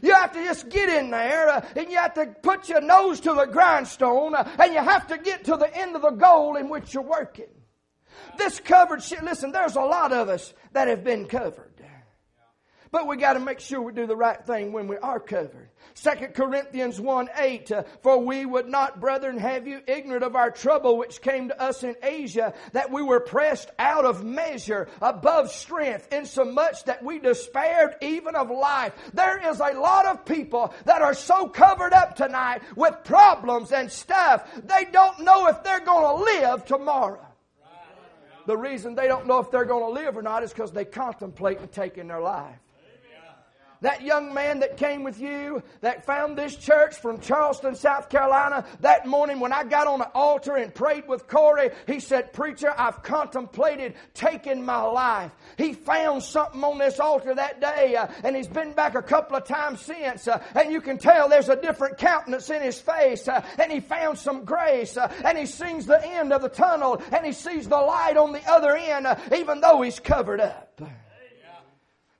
You 0.00 0.14
have 0.14 0.32
to 0.32 0.42
just 0.42 0.68
get 0.68 0.88
in 0.88 1.10
there 1.10 1.48
uh, 1.48 1.66
and 1.76 1.90
you 1.90 1.98
have 1.98 2.14
to 2.14 2.26
put 2.42 2.68
your 2.68 2.80
nose 2.80 3.20
to 3.20 3.34
the 3.34 3.46
grindstone 3.46 4.34
uh, 4.34 4.48
and 4.58 4.72
you 4.72 4.80
have 4.80 5.06
to 5.08 5.18
get 5.18 5.44
to 5.44 5.56
the 5.56 5.74
end 5.76 5.96
of 5.96 6.02
the 6.02 6.10
goal 6.10 6.56
in 6.56 6.68
which 6.68 6.94
you're 6.94 7.02
working. 7.02 7.46
This 8.38 8.60
covered 8.60 9.02
shit, 9.02 9.22
listen, 9.22 9.52
there's 9.52 9.76
a 9.76 9.80
lot 9.80 10.12
of 10.12 10.28
us 10.28 10.54
that 10.72 10.88
have 10.88 11.04
been 11.04 11.26
covered. 11.26 11.71
But 12.92 13.06
we 13.06 13.16
got 13.16 13.32
to 13.32 13.40
make 13.40 13.58
sure 13.58 13.80
we 13.80 13.94
do 13.94 14.06
the 14.06 14.14
right 14.14 14.44
thing 14.44 14.70
when 14.70 14.86
we 14.86 14.98
are 14.98 15.18
covered. 15.18 15.70
2 15.94 16.10
Corinthians 16.34 17.00
1 17.00 17.30
8, 17.38 17.72
uh, 17.72 17.82
for 18.02 18.18
we 18.18 18.44
would 18.44 18.68
not, 18.68 19.00
brethren, 19.00 19.38
have 19.38 19.66
you 19.66 19.80
ignorant 19.86 20.22
of 20.22 20.36
our 20.36 20.50
trouble 20.50 20.98
which 20.98 21.22
came 21.22 21.48
to 21.48 21.60
us 21.60 21.84
in 21.84 21.96
Asia, 22.02 22.52
that 22.72 22.92
we 22.92 23.02
were 23.02 23.20
pressed 23.20 23.70
out 23.78 24.04
of 24.04 24.22
measure, 24.22 24.88
above 25.00 25.50
strength, 25.50 26.12
insomuch 26.12 26.84
that 26.84 27.02
we 27.02 27.18
despaired 27.18 27.96
even 28.02 28.36
of 28.36 28.50
life. 28.50 28.92
There 29.14 29.50
is 29.50 29.58
a 29.58 29.72
lot 29.72 30.04
of 30.04 30.26
people 30.26 30.74
that 30.84 31.00
are 31.00 31.14
so 31.14 31.48
covered 31.48 31.94
up 31.94 32.14
tonight 32.14 32.60
with 32.76 33.04
problems 33.04 33.72
and 33.72 33.90
stuff, 33.90 34.46
they 34.66 34.84
don't 34.92 35.20
know 35.20 35.46
if 35.46 35.62
they're 35.64 35.80
going 35.80 36.18
to 36.18 36.24
live 36.24 36.66
tomorrow. 36.66 37.26
The 38.46 38.56
reason 38.56 38.94
they 38.94 39.06
don't 39.06 39.26
know 39.26 39.38
if 39.38 39.50
they're 39.50 39.64
going 39.64 39.94
to 39.94 40.00
live 40.02 40.18
or 40.18 40.22
not 40.22 40.42
is 40.42 40.52
because 40.52 40.72
they 40.72 40.84
contemplate 40.84 41.72
taking 41.72 42.08
their 42.08 42.20
life. 42.20 42.58
That 43.82 44.02
young 44.02 44.32
man 44.32 44.60
that 44.60 44.76
came 44.76 45.02
with 45.02 45.20
you, 45.20 45.60
that 45.80 46.06
found 46.06 46.38
this 46.38 46.54
church 46.54 46.94
from 46.94 47.20
Charleston, 47.20 47.74
South 47.74 48.08
Carolina, 48.08 48.64
that 48.80 49.06
morning 49.06 49.40
when 49.40 49.52
I 49.52 49.64
got 49.64 49.88
on 49.88 49.98
the 49.98 50.08
altar 50.14 50.56
and 50.56 50.72
prayed 50.72 51.08
with 51.08 51.26
Corey, 51.26 51.70
he 51.88 51.98
said, 51.98 52.32
Preacher, 52.32 52.72
I've 52.78 53.02
contemplated 53.02 53.94
taking 54.14 54.64
my 54.64 54.82
life. 54.82 55.32
He 55.58 55.72
found 55.72 56.22
something 56.22 56.62
on 56.62 56.78
this 56.78 57.00
altar 57.00 57.34
that 57.34 57.60
day, 57.60 57.96
uh, 57.96 58.06
and 58.22 58.36
he's 58.36 58.46
been 58.46 58.72
back 58.72 58.94
a 58.94 59.02
couple 59.02 59.36
of 59.36 59.46
times 59.46 59.80
since, 59.80 60.28
uh, 60.28 60.40
and 60.54 60.70
you 60.70 60.80
can 60.80 60.96
tell 60.96 61.28
there's 61.28 61.48
a 61.48 61.60
different 61.60 61.98
countenance 61.98 62.50
in 62.50 62.62
his 62.62 62.80
face, 62.80 63.26
uh, 63.26 63.44
and 63.58 63.72
he 63.72 63.80
found 63.80 64.16
some 64.16 64.44
grace, 64.44 64.96
uh, 64.96 65.12
and 65.24 65.36
he 65.36 65.44
sees 65.44 65.86
the 65.86 66.04
end 66.06 66.32
of 66.32 66.40
the 66.40 66.48
tunnel, 66.48 67.02
and 67.10 67.26
he 67.26 67.32
sees 67.32 67.66
the 67.66 67.76
light 67.76 68.16
on 68.16 68.30
the 68.30 68.48
other 68.48 68.76
end, 68.76 69.08
uh, 69.08 69.16
even 69.36 69.60
though 69.60 69.82
he's 69.82 69.98
covered 69.98 70.40
up. 70.40 70.80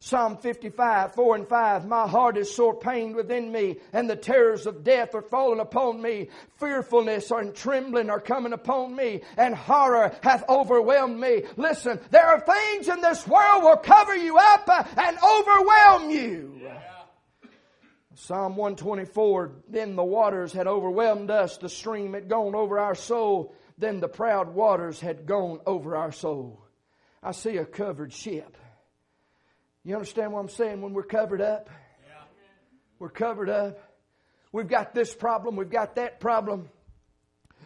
Psalm 0.05 0.37
55, 0.37 1.15
4 1.15 1.37
and 1.37 1.47
5. 1.47 1.87
My 1.87 2.09
heart 2.09 2.37
is 2.37 2.53
sore 2.53 2.75
pained 2.75 3.15
within 3.15 3.53
me, 3.53 3.77
and 3.93 4.11
the 4.11 4.17
terrors 4.17 4.67
of 4.67 4.83
death 4.83 5.15
are 5.15 5.23
fallen 5.23 5.61
upon 5.61 6.03
me. 6.03 6.29
Fearfulness 6.57 7.31
and 7.31 7.55
trembling 7.55 8.11
are 8.11 8.19
coming 8.19 8.53
upon 8.53 8.97
me, 8.97 9.23
and 9.37 9.55
horror 9.55 10.13
hath 10.21 10.43
overwhelmed 10.49 11.21
me. 11.21 11.45
Listen, 11.57 12.01
there 12.11 12.27
are 12.27 12.41
things 12.41 12.89
in 12.89 13.01
this 13.01 13.29
world 13.29 13.63
will 13.63 13.77
cover 13.77 14.17
you 14.17 14.37
up 14.39 14.69
uh, 14.69 14.83
and 14.97 15.17
overwhelm 15.23 16.11
you. 16.11 16.59
Yeah. 16.61 16.81
Psalm 18.17 18.57
124, 18.57 19.53
then 19.69 19.95
the 19.95 20.03
waters 20.03 20.53
had 20.53 20.67
overwhelmed 20.67 21.31
us, 21.31 21.59
the 21.59 21.69
stream 21.69 22.15
had 22.15 22.29
gone 22.29 22.57
over 22.57 22.81
our 22.81 22.97
soul, 22.97 23.55
then 23.79 24.01
the 24.01 24.09
proud 24.09 24.53
waters 24.53 24.99
had 24.99 25.27
gone 25.27 25.61
over 25.65 25.95
our 25.95 26.11
soul. 26.11 26.61
I 27.23 27.31
see 27.31 27.59
a 27.59 27.65
covered 27.65 28.13
ship. 28.13 28.57
You 29.85 29.95
understand 29.95 30.33
what 30.33 30.41
I'm 30.41 30.49
saying? 30.49 30.81
When 30.81 30.93
we're 30.93 31.03
covered 31.03 31.41
up, 31.41 31.69
yeah. 32.07 32.23
we're 32.99 33.11
covered 33.11 33.51
up. 33.51 33.79
We've 34.53 34.69
got 34.69 34.95
this 34.95 35.15
problem, 35.15 35.57
we've 35.57 35.71
got 35.71 35.97
that 35.97 36.21
problem. 36.21 36.69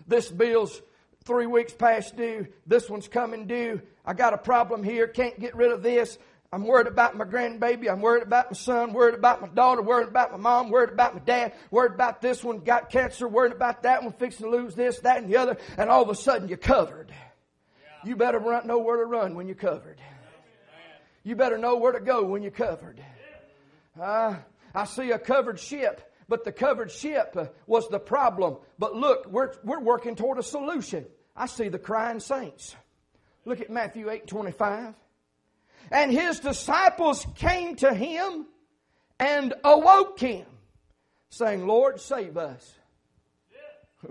This 0.07 0.31
bill's 0.31 0.81
three 1.25 1.47
weeks 1.47 1.73
past 1.73 2.17
due. 2.17 2.47
This 2.67 2.89
one's 2.89 3.09
coming 3.09 3.47
due. 3.47 3.83
I 4.05 4.15
got 4.15 4.35
a 4.35 4.39
problem 4.39 4.85
here. 4.85 5.09
Can't 5.09 5.39
get 5.39 5.57
rid 5.57 5.73
of 5.73 5.83
this. 5.83 6.17
I'm 6.53 6.65
worried 6.65 6.87
about 6.87 7.17
my 7.17 7.25
grandbaby. 7.25 7.91
I'm 7.91 8.01
worried 8.01 8.23
about 8.23 8.53
my 8.53 8.57
son. 8.57 8.93
Worried 8.93 9.17
about 9.17 9.43
my 9.43 9.49
daughter. 9.49 9.83
Worried 9.83 10.09
about 10.09 10.31
my 10.31 10.39
mom. 10.39 10.71
Worried 10.71 10.91
about 10.91 11.15
my 11.15 11.21
dad. 11.21 11.55
Worried 11.73 11.93
about 11.93 12.23
this 12.23 12.45
one. 12.45 12.61
Got 12.61 12.89
cancer. 12.89 13.27
Worried 13.27 13.53
about 13.53 13.83
that 13.83 14.05
one. 14.05 14.13
Fixing 14.13 14.47
to 14.47 14.51
lose 14.51 14.77
this, 14.77 15.01
that, 15.01 15.19
and 15.19 15.29
the 15.29 15.39
other. 15.39 15.57
And 15.77 15.91
all 15.91 16.03
of 16.03 16.09
a 16.09 16.15
sudden 16.15 16.49
you're 16.49 16.57
covered. 16.57 17.11
Yeah. 17.11 18.09
You 18.09 18.17
better 18.17 18.39
run, 18.39 18.67
know 18.69 18.79
where 18.79 18.97
to 18.97 19.05
run 19.05 19.35
when 19.35 19.49
you're 19.49 19.57
covered. 19.57 20.01
You 21.27 21.35
better 21.35 21.59
know 21.59 21.75
where 21.75 21.91
to 21.91 21.99
go 21.99 22.23
when 22.23 22.43
you're 22.43 22.53
covered. 22.53 23.03
Uh, 24.01 24.37
I 24.73 24.85
see 24.85 25.11
a 25.11 25.19
covered 25.19 25.59
ship, 25.59 26.15
but 26.29 26.45
the 26.45 26.53
covered 26.53 26.93
ship 26.93 27.35
uh, 27.37 27.47
was 27.67 27.89
the 27.89 27.99
problem. 27.99 28.59
But 28.79 28.95
look, 28.95 29.27
we're, 29.27 29.55
we're 29.65 29.81
working 29.81 30.15
toward 30.15 30.39
a 30.39 30.43
solution. 30.45 31.05
I 31.35 31.47
see 31.47 31.69
the 31.69 31.81
crying 31.81 32.21
saints. 32.21 32.77
Look 33.45 33.61
at 33.61 33.71
Matthew 33.71 34.09
8 34.09 34.29
25. 34.29 34.95
And 35.91 36.13
his 36.13 36.39
disciples 36.39 37.27
came 37.35 37.75
to 37.77 37.93
him 37.93 38.47
and 39.19 39.53
awoke 39.65 40.21
him, 40.21 40.47
saying, 41.31 41.67
Lord, 41.67 42.01
save 42.01 42.37
us. 42.37 42.73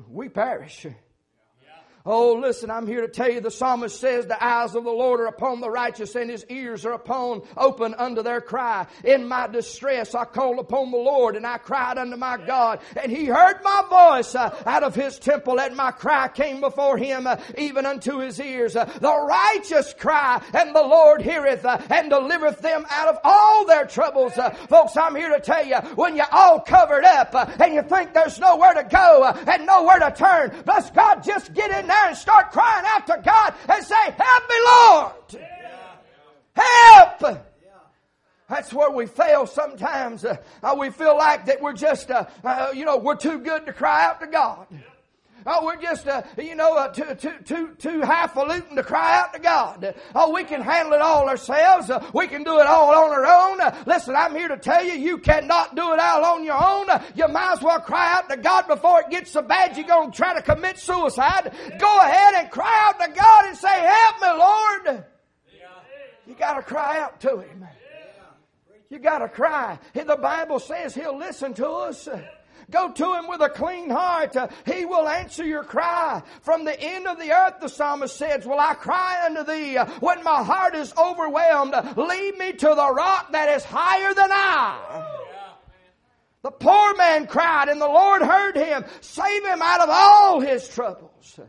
We 0.09 0.27
perish. 0.27 0.85
Oh, 2.07 2.33
listen, 2.33 2.69
I'm 2.69 2.85
here 2.85 3.01
to 3.01 3.07
tell 3.07 3.31
you 3.31 3.41
the 3.41 3.49
psalmist 3.49 3.99
says 3.99 4.27
the 4.27 4.43
eyes 4.43 4.75
of 4.75 4.83
the 4.83 4.91
Lord 4.91 5.21
are 5.21 5.25
upon 5.25 5.59
the 5.59 5.71
righteous 5.71 6.13
and 6.13 6.29
his 6.29 6.45
ears 6.49 6.85
are 6.85 6.91
upon 6.91 7.41
open 7.57 7.95
unto 7.95 8.21
their 8.21 8.41
cry. 8.41 8.85
In 9.03 9.27
my 9.27 9.47
distress 9.47 10.13
I 10.13 10.25
called 10.25 10.59
upon 10.59 10.91
the 10.91 10.97
Lord 10.97 11.35
and 11.35 11.47
I 11.47 11.57
cried 11.57 11.97
unto 11.97 12.15
my 12.15 12.37
God 12.37 12.81
and 12.95 13.11
he 13.11 13.25
heard 13.25 13.55
my 13.63 13.85
voice 13.89 14.35
uh, 14.35 14.55
out 14.67 14.83
of 14.83 14.93
his 14.93 15.17
temple 15.17 15.59
and 15.59 15.75
my 15.75 15.89
cry 15.89 16.27
came 16.27 16.61
before 16.61 16.95
him 16.95 17.25
uh, 17.25 17.37
even 17.57 17.87
unto 17.87 18.19
his 18.19 18.39
ears. 18.39 18.75
Uh, 18.75 18.85
the 18.85 19.25
righteous 19.27 19.91
cry 19.95 20.43
and 20.53 20.75
the 20.75 20.83
Lord 20.83 21.23
heareth 21.23 21.65
and 21.65 22.11
delivereth 22.11 22.59
them 22.59 22.85
out 22.91 23.07
of 23.07 23.17
all 23.23 23.65
their 23.65 23.87
troubles. 23.87 24.33
Folks, 24.69 24.95
I'm 24.95 25.15
here 25.15 25.29
to 25.29 25.39
tell 25.39 25.65
you 25.65 25.77
when 25.95 26.15
you're 26.15 26.25
all 26.31 26.59
covered 26.59 27.03
up 27.03 27.33
and 27.59 27.73
you 27.73 27.81
think 27.81 28.13
there's 28.13 28.39
nowhere 28.39 28.75
to 28.75 28.83
go 28.83 29.23
and 29.47 29.65
nowhere 29.65 29.97
to 29.97 30.11
turn, 30.15 30.53
bless 30.65 30.91
God, 30.91 31.23
just 31.23 31.51
get 31.55 31.71
in 31.71 31.87
there 31.87 31.94
there 31.95 32.07
and 32.09 32.17
start 32.17 32.51
crying 32.51 32.85
out 32.87 33.07
to 33.07 33.21
God 33.23 33.53
and 33.69 33.83
say, 33.83 33.95
Help 34.17 34.49
me, 34.49 34.55
Lord! 34.65 35.55
Help! 36.55 37.45
That's 38.47 38.71
where 38.71 38.91
we 38.91 39.07
fail 39.07 39.47
sometimes. 39.47 40.23
Uh, 40.23 40.37
we 40.77 40.91
feel 40.91 41.17
like 41.17 41.47
that 41.47 41.61
we're 41.61 41.73
just, 41.73 42.11
uh, 42.11 42.25
uh, 42.43 42.71
you 42.75 42.85
know, 42.85 42.97
we're 42.97 43.15
too 43.15 43.39
good 43.39 43.65
to 43.65 43.73
cry 43.73 44.05
out 44.05 44.19
to 44.21 44.27
God. 44.27 44.67
Oh, 45.47 45.63
we're 45.63 45.79
just, 45.79 46.07
uh, 46.07 46.23
you 46.39 46.55
know, 46.55 46.75
uh, 46.75 46.87
too, 46.87 47.13
too, 47.13 47.37
too, 47.43 47.75
too 47.77 48.01
highfalutin 48.01 48.75
to 48.75 48.83
cry 48.83 49.19
out 49.19 49.33
to 49.33 49.39
God. 49.39 49.93
Oh, 50.15 50.31
we 50.31 50.43
can 50.43 50.59
handle 50.61 50.93
it 50.93 51.01
all 51.01 51.29
ourselves. 51.29 51.91
Uh, 51.91 52.03
we 52.13 52.25
can 52.27 52.43
do 52.43 52.59
it 52.59 52.65
all 52.65 52.89
on 52.89 53.11
our 53.11 53.25
own. 53.25 53.61
Uh, 53.61 53.83
listen, 53.85 54.15
I'm 54.15 54.33
here 54.33 54.47
to 54.47 54.57
tell 54.57 54.83
you, 54.83 54.93
you 54.93 55.19
cannot 55.19 55.75
do 55.75 55.93
it 55.93 55.99
all 55.99 56.25
on 56.25 56.43
your 56.43 56.55
own. 56.55 56.89
Uh, 56.89 57.03
you 57.13 57.27
might 57.27 57.53
as 57.53 57.61
well 57.61 57.79
cry 57.79 58.13
out 58.13 58.27
to 58.29 58.37
God 58.37 58.67
before 58.67 59.01
it 59.01 59.11
gets 59.11 59.31
so 59.31 59.43
bad 59.43 59.77
you're 59.77 59.85
going 59.85 60.11
to 60.11 60.17
try 60.17 60.33
to 60.33 60.41
commit 60.41 60.79
suicide. 60.79 61.53
Go 61.77 61.99
ahead 61.99 62.33
and 62.35 62.49
cry 62.49 62.87
out 62.87 62.99
to 62.99 63.11
God 63.11 63.45
and 63.45 63.55
say, 63.55 63.81
help 63.81 64.21
me, 64.21 64.39
Lord. 64.39 65.05
You 66.27 66.33
got 66.33 66.55
to 66.55 66.63
cry 66.63 66.99
out 66.99 67.19
to 67.21 67.41
Him. 67.41 67.67
You 68.89 68.97
got 68.97 69.19
to 69.19 69.29
cry. 69.29 69.77
The 69.93 70.17
Bible 70.19 70.59
says 70.59 70.95
He'll 70.95 71.17
listen 71.17 71.53
to 71.55 71.69
us. 71.69 72.09
Go 72.71 72.91
to 72.91 73.13
him 73.13 73.27
with 73.27 73.41
a 73.41 73.49
clean 73.49 73.89
heart. 73.89 74.35
Uh, 74.35 74.47
he 74.65 74.85
will 74.85 75.07
answer 75.07 75.45
your 75.45 75.63
cry. 75.63 76.21
From 76.41 76.65
the 76.65 76.79
end 76.79 77.07
of 77.07 77.19
the 77.19 77.31
earth, 77.31 77.55
the 77.61 77.69
psalmist 77.69 78.15
says, 78.15 78.45
Will 78.45 78.59
I 78.59 78.73
cry 78.73 79.25
unto 79.25 79.43
thee 79.43 79.77
uh, 79.77 79.85
when 79.99 80.23
my 80.23 80.43
heart 80.43 80.75
is 80.75 80.93
overwhelmed? 80.97 81.73
Lead 81.95 82.37
me 82.37 82.53
to 82.53 82.67
the 82.67 82.93
rock 82.93 83.31
that 83.31 83.49
is 83.49 83.63
higher 83.63 84.13
than 84.13 84.29
I. 84.31 85.11
The 86.41 86.51
poor 86.51 86.95
man 86.95 87.25
cried, 87.25 87.69
and 87.69 87.81
the 87.81 87.87
Lord 87.87 88.21
heard 88.21 88.55
him, 88.55 88.85
save 89.01 89.43
him 89.43 89.61
out 89.63 89.81
of 89.81 89.89
all 89.89 90.39
his 90.39 90.67
troubles. 90.67 91.39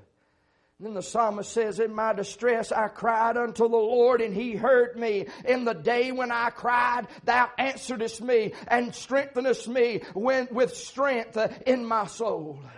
Then 0.78 0.92
the 0.92 1.02
psalmist 1.02 1.52
says, 1.52 1.80
In 1.80 1.94
my 1.94 2.12
distress 2.12 2.70
I 2.70 2.88
cried 2.88 3.38
unto 3.38 3.66
the 3.66 3.76
Lord, 3.76 4.20
and 4.20 4.34
he 4.34 4.56
heard 4.56 4.98
me. 4.98 5.26
In 5.46 5.64
the 5.64 5.72
day 5.72 6.12
when 6.12 6.30
I 6.30 6.50
cried, 6.50 7.06
thou 7.24 7.48
answeredest 7.58 8.20
me 8.20 8.52
and 8.68 8.92
strengthenest 8.92 9.68
me 9.68 10.02
when, 10.12 10.48
with 10.50 10.76
strength 10.76 11.36
uh, 11.36 11.48
in 11.66 11.84
my 11.84 12.06
soul. 12.06 12.58
Amen. 12.60 12.72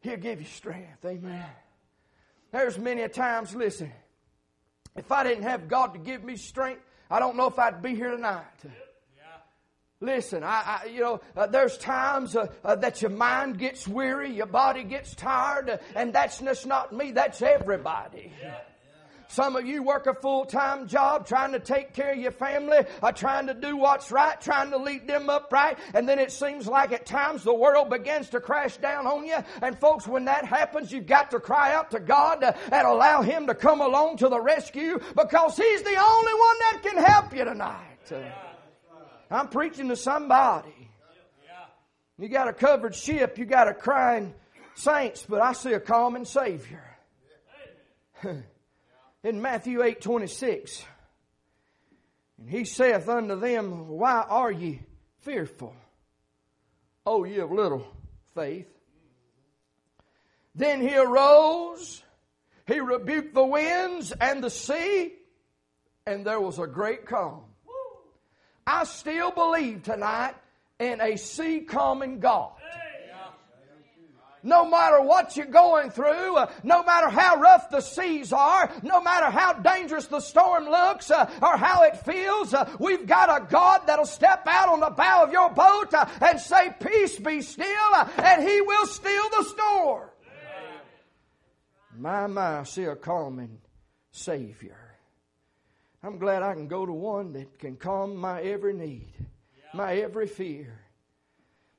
He'll 0.00 0.16
give 0.16 0.40
you 0.40 0.46
strength. 0.46 1.04
Amen. 1.04 1.46
There's 2.50 2.78
many 2.78 3.02
a 3.02 3.08
times, 3.08 3.54
listen, 3.54 3.92
if 4.96 5.12
I 5.12 5.22
didn't 5.22 5.44
have 5.44 5.68
God 5.68 5.92
to 5.92 6.00
give 6.00 6.24
me 6.24 6.36
strength, 6.36 6.82
I 7.08 7.20
don't 7.20 7.36
know 7.36 7.46
if 7.46 7.58
I'd 7.58 7.80
be 7.80 7.94
here 7.94 8.10
tonight. 8.10 8.44
Listen, 10.00 10.44
I, 10.44 10.80
I, 10.84 10.86
you 10.86 11.00
know, 11.00 11.20
uh, 11.36 11.48
there's 11.48 11.76
times 11.76 12.36
uh, 12.36 12.46
uh, 12.64 12.76
that 12.76 13.02
your 13.02 13.10
mind 13.10 13.58
gets 13.58 13.88
weary, 13.88 14.32
your 14.32 14.46
body 14.46 14.84
gets 14.84 15.12
tired, 15.16 15.68
uh, 15.68 15.78
and 15.96 16.12
that's 16.12 16.38
just 16.38 16.68
not 16.68 16.92
me, 16.92 17.10
that's 17.10 17.42
everybody. 17.42 18.32
Yeah. 18.40 18.58
Some 19.26 19.56
of 19.56 19.66
you 19.66 19.82
work 19.82 20.06
a 20.06 20.14
full-time 20.14 20.86
job 20.86 21.26
trying 21.26 21.50
to 21.50 21.58
take 21.58 21.94
care 21.94 22.12
of 22.12 22.18
your 22.18 22.30
family, 22.30 22.78
uh, 23.02 23.10
trying 23.10 23.48
to 23.48 23.54
do 23.54 23.76
what's 23.76 24.12
right, 24.12 24.40
trying 24.40 24.70
to 24.70 24.78
lead 24.78 25.08
them 25.08 25.28
up 25.28 25.52
right, 25.52 25.76
and 25.94 26.08
then 26.08 26.20
it 26.20 26.30
seems 26.30 26.68
like 26.68 26.92
at 26.92 27.04
times 27.04 27.42
the 27.42 27.52
world 27.52 27.90
begins 27.90 28.30
to 28.30 28.40
crash 28.40 28.76
down 28.76 29.04
on 29.04 29.26
you. 29.26 29.36
And 29.60 29.76
folks, 29.80 30.06
when 30.06 30.26
that 30.26 30.44
happens, 30.44 30.92
you've 30.92 31.06
got 31.06 31.32
to 31.32 31.40
cry 31.40 31.74
out 31.74 31.90
to 31.90 31.98
God 31.98 32.44
uh, 32.44 32.52
and 32.70 32.86
allow 32.86 33.22
Him 33.22 33.48
to 33.48 33.54
come 33.54 33.80
along 33.80 34.18
to 34.18 34.28
the 34.28 34.40
rescue 34.40 35.00
because 35.16 35.56
He's 35.56 35.82
the 35.82 35.88
only 35.88 36.34
one 36.34 36.58
that 36.60 36.80
can 36.84 37.04
help 37.04 37.34
you 37.34 37.44
tonight. 37.44 38.47
I'm 39.30 39.48
preaching 39.48 39.88
to 39.88 39.96
somebody. 39.96 40.90
You 42.18 42.28
got 42.28 42.48
a 42.48 42.52
covered 42.52 42.94
ship, 42.94 43.38
you 43.38 43.44
got 43.44 43.68
a 43.68 43.74
crying 43.74 44.34
saints, 44.74 45.24
but 45.28 45.40
I 45.40 45.52
see 45.52 45.72
a 45.72 45.80
calming 45.80 46.24
Savior. 46.24 46.82
In 49.22 49.42
Matthew 49.42 49.82
8 49.82 50.00
26, 50.00 50.84
and 52.38 52.50
he 52.50 52.64
saith 52.64 53.08
unto 53.08 53.38
them, 53.38 53.88
Why 53.88 54.24
are 54.28 54.50
ye 54.50 54.80
fearful? 55.20 55.74
Oh, 57.06 57.24
ye 57.24 57.38
of 57.38 57.52
little 57.52 57.86
faith. 58.34 58.66
Then 60.54 60.80
he 60.80 60.96
arose, 60.96 62.02
he 62.66 62.80
rebuked 62.80 63.34
the 63.34 63.44
winds 63.44 64.12
and 64.12 64.42
the 64.42 64.50
sea, 64.50 65.12
and 66.04 66.24
there 66.24 66.40
was 66.40 66.58
a 66.58 66.66
great 66.66 67.06
calm. 67.06 67.47
I 68.70 68.84
still 68.84 69.30
believe 69.30 69.82
tonight 69.82 70.34
in 70.78 71.00
a 71.00 71.16
sea 71.16 71.60
calming 71.60 72.20
God. 72.20 72.52
No 74.42 74.68
matter 74.68 75.00
what 75.00 75.36
you're 75.36 75.46
going 75.46 75.90
through, 75.90 76.36
uh, 76.36 76.52
no 76.62 76.82
matter 76.84 77.08
how 77.08 77.36
rough 77.36 77.70
the 77.70 77.80
seas 77.80 78.32
are, 78.32 78.70
no 78.82 79.00
matter 79.00 79.30
how 79.30 79.54
dangerous 79.54 80.06
the 80.06 80.20
storm 80.20 80.66
looks 80.66 81.10
uh, 81.10 81.28
or 81.42 81.56
how 81.56 81.82
it 81.82 81.96
feels, 82.04 82.54
uh, 82.54 82.70
we've 82.78 83.06
got 83.06 83.42
a 83.42 83.46
God 83.46 83.80
that'll 83.86 84.04
step 84.04 84.42
out 84.46 84.68
on 84.68 84.80
the 84.80 84.90
bow 84.90 85.24
of 85.24 85.32
your 85.32 85.50
boat 85.50 85.92
uh, 85.92 86.06
and 86.20 86.38
say, 86.38 86.72
Peace 86.78 87.18
be 87.18 87.40
still, 87.40 87.66
uh, 87.94 88.08
and 88.18 88.46
He 88.46 88.60
will 88.60 88.86
still 88.86 89.28
the 89.30 89.44
storm. 89.44 90.08
My, 91.96 92.26
my, 92.28 92.62
see 92.62 92.84
a 92.84 92.94
calming 92.94 93.58
Savior. 94.12 94.87
I'm 96.02 96.18
glad 96.18 96.42
I 96.42 96.54
can 96.54 96.68
go 96.68 96.86
to 96.86 96.92
one 96.92 97.32
that 97.32 97.58
can 97.58 97.76
calm 97.76 98.16
my 98.16 98.40
every 98.40 98.72
need, 98.72 99.12
my 99.74 99.96
every 99.96 100.28
fear. 100.28 100.78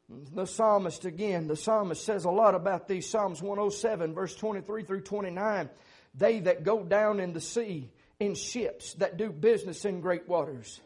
The 0.10 0.46
psalmist, 0.46 1.06
again, 1.06 1.48
the 1.48 1.56
psalmist 1.56 2.04
says 2.04 2.26
a 2.26 2.32
lot 2.32 2.56
about 2.56 2.88
these. 2.88 3.08
Psalms 3.08 3.42
107, 3.42 4.14
verse 4.14 4.36
23 4.36 4.84
through 4.84 5.02
29. 5.02 5.70
They 6.16 6.40
that 6.42 6.64
go 6.64 6.84
down 6.84 7.20
in 7.20 7.34
the 7.34 7.42
sea 7.42 7.92
in 8.20 8.36
ships 8.36 8.94
that 8.96 9.18
do 9.18 9.32
business 9.32 9.86
in 9.86 10.02
great 10.02 10.28
waters. 10.28 10.82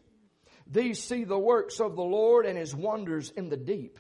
These 0.68 1.04
see 1.04 1.24
the 1.24 1.40
works 1.40 1.80
of 1.80 1.96
the 1.96 2.04
Lord 2.04 2.46
and 2.46 2.58
his 2.58 2.76
wonders 2.76 3.32
in 3.32 3.50
the 3.50 3.58
deep. 3.58 3.98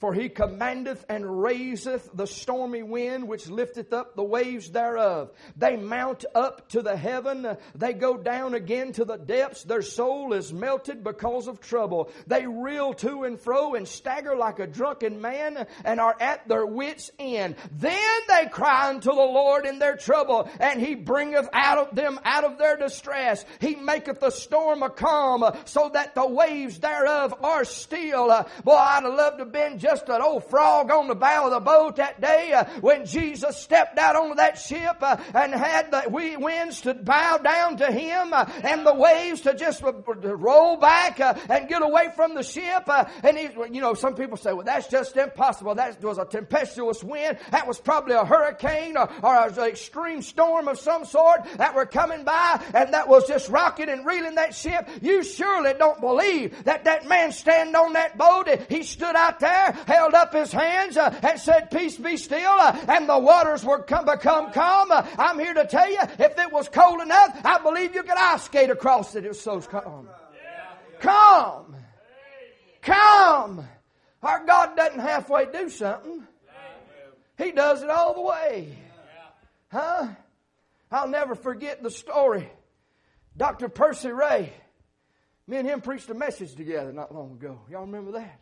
For 0.00 0.14
he 0.14 0.30
commandeth 0.30 1.04
and 1.10 1.42
raiseth 1.42 2.08
the 2.14 2.26
stormy 2.26 2.82
wind 2.82 3.28
which 3.28 3.50
lifteth 3.50 3.92
up 3.92 4.16
the 4.16 4.24
waves 4.24 4.70
thereof. 4.70 5.30
They 5.58 5.76
mount 5.76 6.24
up 6.34 6.70
to 6.70 6.80
the 6.80 6.96
heaven. 6.96 7.46
They 7.74 7.92
go 7.92 8.16
down 8.16 8.54
again 8.54 8.92
to 8.92 9.04
the 9.04 9.18
depths. 9.18 9.62
Their 9.62 9.82
soul 9.82 10.32
is 10.32 10.54
melted 10.54 11.04
because 11.04 11.48
of 11.48 11.60
trouble. 11.60 12.10
They 12.26 12.46
reel 12.46 12.94
to 12.94 13.24
and 13.24 13.38
fro 13.38 13.74
and 13.74 13.86
stagger 13.86 14.34
like 14.34 14.58
a 14.58 14.66
drunken 14.66 15.20
man 15.20 15.66
and 15.84 16.00
are 16.00 16.16
at 16.18 16.48
their 16.48 16.64
wits' 16.64 17.10
end. 17.18 17.56
Then 17.70 18.20
they 18.26 18.46
cry 18.46 18.88
unto 18.88 19.10
the 19.10 19.16
Lord 19.16 19.66
in 19.66 19.78
their 19.78 19.98
trouble 19.98 20.48
and 20.60 20.80
he 20.80 20.94
bringeth 20.94 21.50
out 21.52 21.76
of 21.76 21.94
them 21.94 22.18
out 22.24 22.44
of 22.44 22.56
their 22.56 22.78
distress. 22.78 23.44
He 23.60 23.74
maketh 23.74 24.20
the 24.20 24.30
storm 24.30 24.82
a 24.82 24.88
calm 24.88 25.44
so 25.66 25.90
that 25.92 26.14
the 26.14 26.26
waves 26.26 26.78
thereof 26.78 27.34
are 27.44 27.66
still. 27.66 28.28
Boy, 28.64 28.72
I'd 28.72 29.04
loved 29.04 29.40
to 29.40 29.44
been 29.44 29.78
just 29.78 29.89
just 29.90 30.08
an 30.08 30.22
old 30.22 30.44
frog 30.44 30.88
on 30.92 31.08
the 31.08 31.16
bow 31.16 31.46
of 31.46 31.50
the 31.50 31.58
boat 31.58 31.96
that 31.96 32.20
day 32.20 32.52
uh, 32.52 32.64
when 32.80 33.04
Jesus 33.04 33.56
stepped 33.56 33.98
out 33.98 34.14
onto 34.14 34.36
that 34.36 34.56
ship 34.56 34.96
uh, 35.00 35.16
and 35.34 35.52
had 35.52 35.90
the 35.90 36.04
winds 36.08 36.82
to 36.82 36.94
bow 36.94 37.38
down 37.38 37.76
to 37.76 37.90
him 37.90 38.32
uh, 38.32 38.44
and 38.62 38.86
the 38.86 38.94
waves 38.94 39.40
to 39.40 39.54
just 39.54 39.82
roll 39.82 40.76
back 40.76 41.18
uh, 41.18 41.34
and 41.48 41.68
get 41.68 41.82
away 41.82 42.08
from 42.14 42.36
the 42.36 42.42
ship. 42.44 42.84
Uh, 42.86 43.04
and 43.24 43.36
he, 43.36 43.48
you 43.72 43.80
know, 43.80 43.94
some 43.94 44.14
people 44.14 44.36
say, 44.36 44.52
well, 44.52 44.64
that's 44.64 44.86
just 44.86 45.16
impossible. 45.16 45.74
That 45.74 46.00
was 46.04 46.18
a 46.18 46.24
tempestuous 46.24 47.02
wind. 47.02 47.38
That 47.50 47.66
was 47.66 47.80
probably 47.80 48.14
a 48.14 48.24
hurricane 48.24 48.96
or, 48.96 49.10
or 49.24 49.48
an 49.48 49.58
extreme 49.58 50.22
storm 50.22 50.68
of 50.68 50.78
some 50.78 51.04
sort 51.04 51.46
that 51.56 51.74
were 51.74 51.86
coming 51.86 52.22
by 52.22 52.64
and 52.74 52.94
that 52.94 53.08
was 53.08 53.26
just 53.26 53.48
rocking 53.48 53.88
and 53.88 54.06
reeling 54.06 54.36
that 54.36 54.54
ship. 54.54 54.88
You 55.02 55.24
surely 55.24 55.74
don't 55.74 56.00
believe 56.00 56.62
that 56.64 56.84
that 56.84 57.08
man 57.08 57.32
standing 57.32 57.74
on 57.74 57.94
that 57.94 58.16
boat, 58.16 58.48
he 58.68 58.84
stood 58.84 59.16
out 59.16 59.40
there 59.40 59.76
held 59.86 60.14
up 60.14 60.32
his 60.32 60.52
hands 60.52 60.96
uh, 60.96 61.18
and 61.22 61.38
said, 61.38 61.70
Peace 61.70 61.96
be 61.96 62.16
still, 62.16 62.52
uh, 62.52 62.78
and 62.88 63.08
the 63.08 63.18
waters 63.18 63.64
were 63.64 63.82
come, 63.82 64.04
become 64.04 64.52
calm. 64.52 64.90
Uh, 64.90 65.06
I'm 65.18 65.38
here 65.38 65.54
to 65.54 65.66
tell 65.66 65.90
you, 65.90 66.00
if 66.00 66.38
it 66.38 66.52
was 66.52 66.68
cold 66.68 67.00
enough, 67.00 67.40
I 67.44 67.58
believe 67.62 67.94
you 67.94 68.02
could 68.02 68.18
ice 68.18 68.44
skate 68.44 68.70
across 68.70 69.14
it. 69.14 69.24
It 69.24 69.28
was 69.28 69.40
so 69.40 69.60
calm. 69.60 70.08
Calm. 71.00 71.76
Calm. 72.82 73.66
Our 74.22 74.44
God 74.44 74.76
doesn't 74.76 75.00
halfway 75.00 75.46
do 75.46 75.68
something. 75.68 76.26
He 77.38 77.52
does 77.52 77.82
it 77.82 77.88
all 77.88 78.14
the 78.14 78.20
way. 78.20 78.76
Huh? 79.68 80.08
I'll 80.90 81.08
never 81.08 81.34
forget 81.34 81.82
the 81.82 81.90
story. 81.90 82.50
Dr. 83.36 83.68
Percy 83.68 84.10
Ray, 84.10 84.52
me 85.46 85.58
and 85.58 85.68
him 85.68 85.80
preached 85.80 86.10
a 86.10 86.14
message 86.14 86.54
together 86.54 86.92
not 86.92 87.14
long 87.14 87.32
ago. 87.32 87.60
Y'all 87.70 87.82
remember 87.82 88.12
that? 88.12 88.40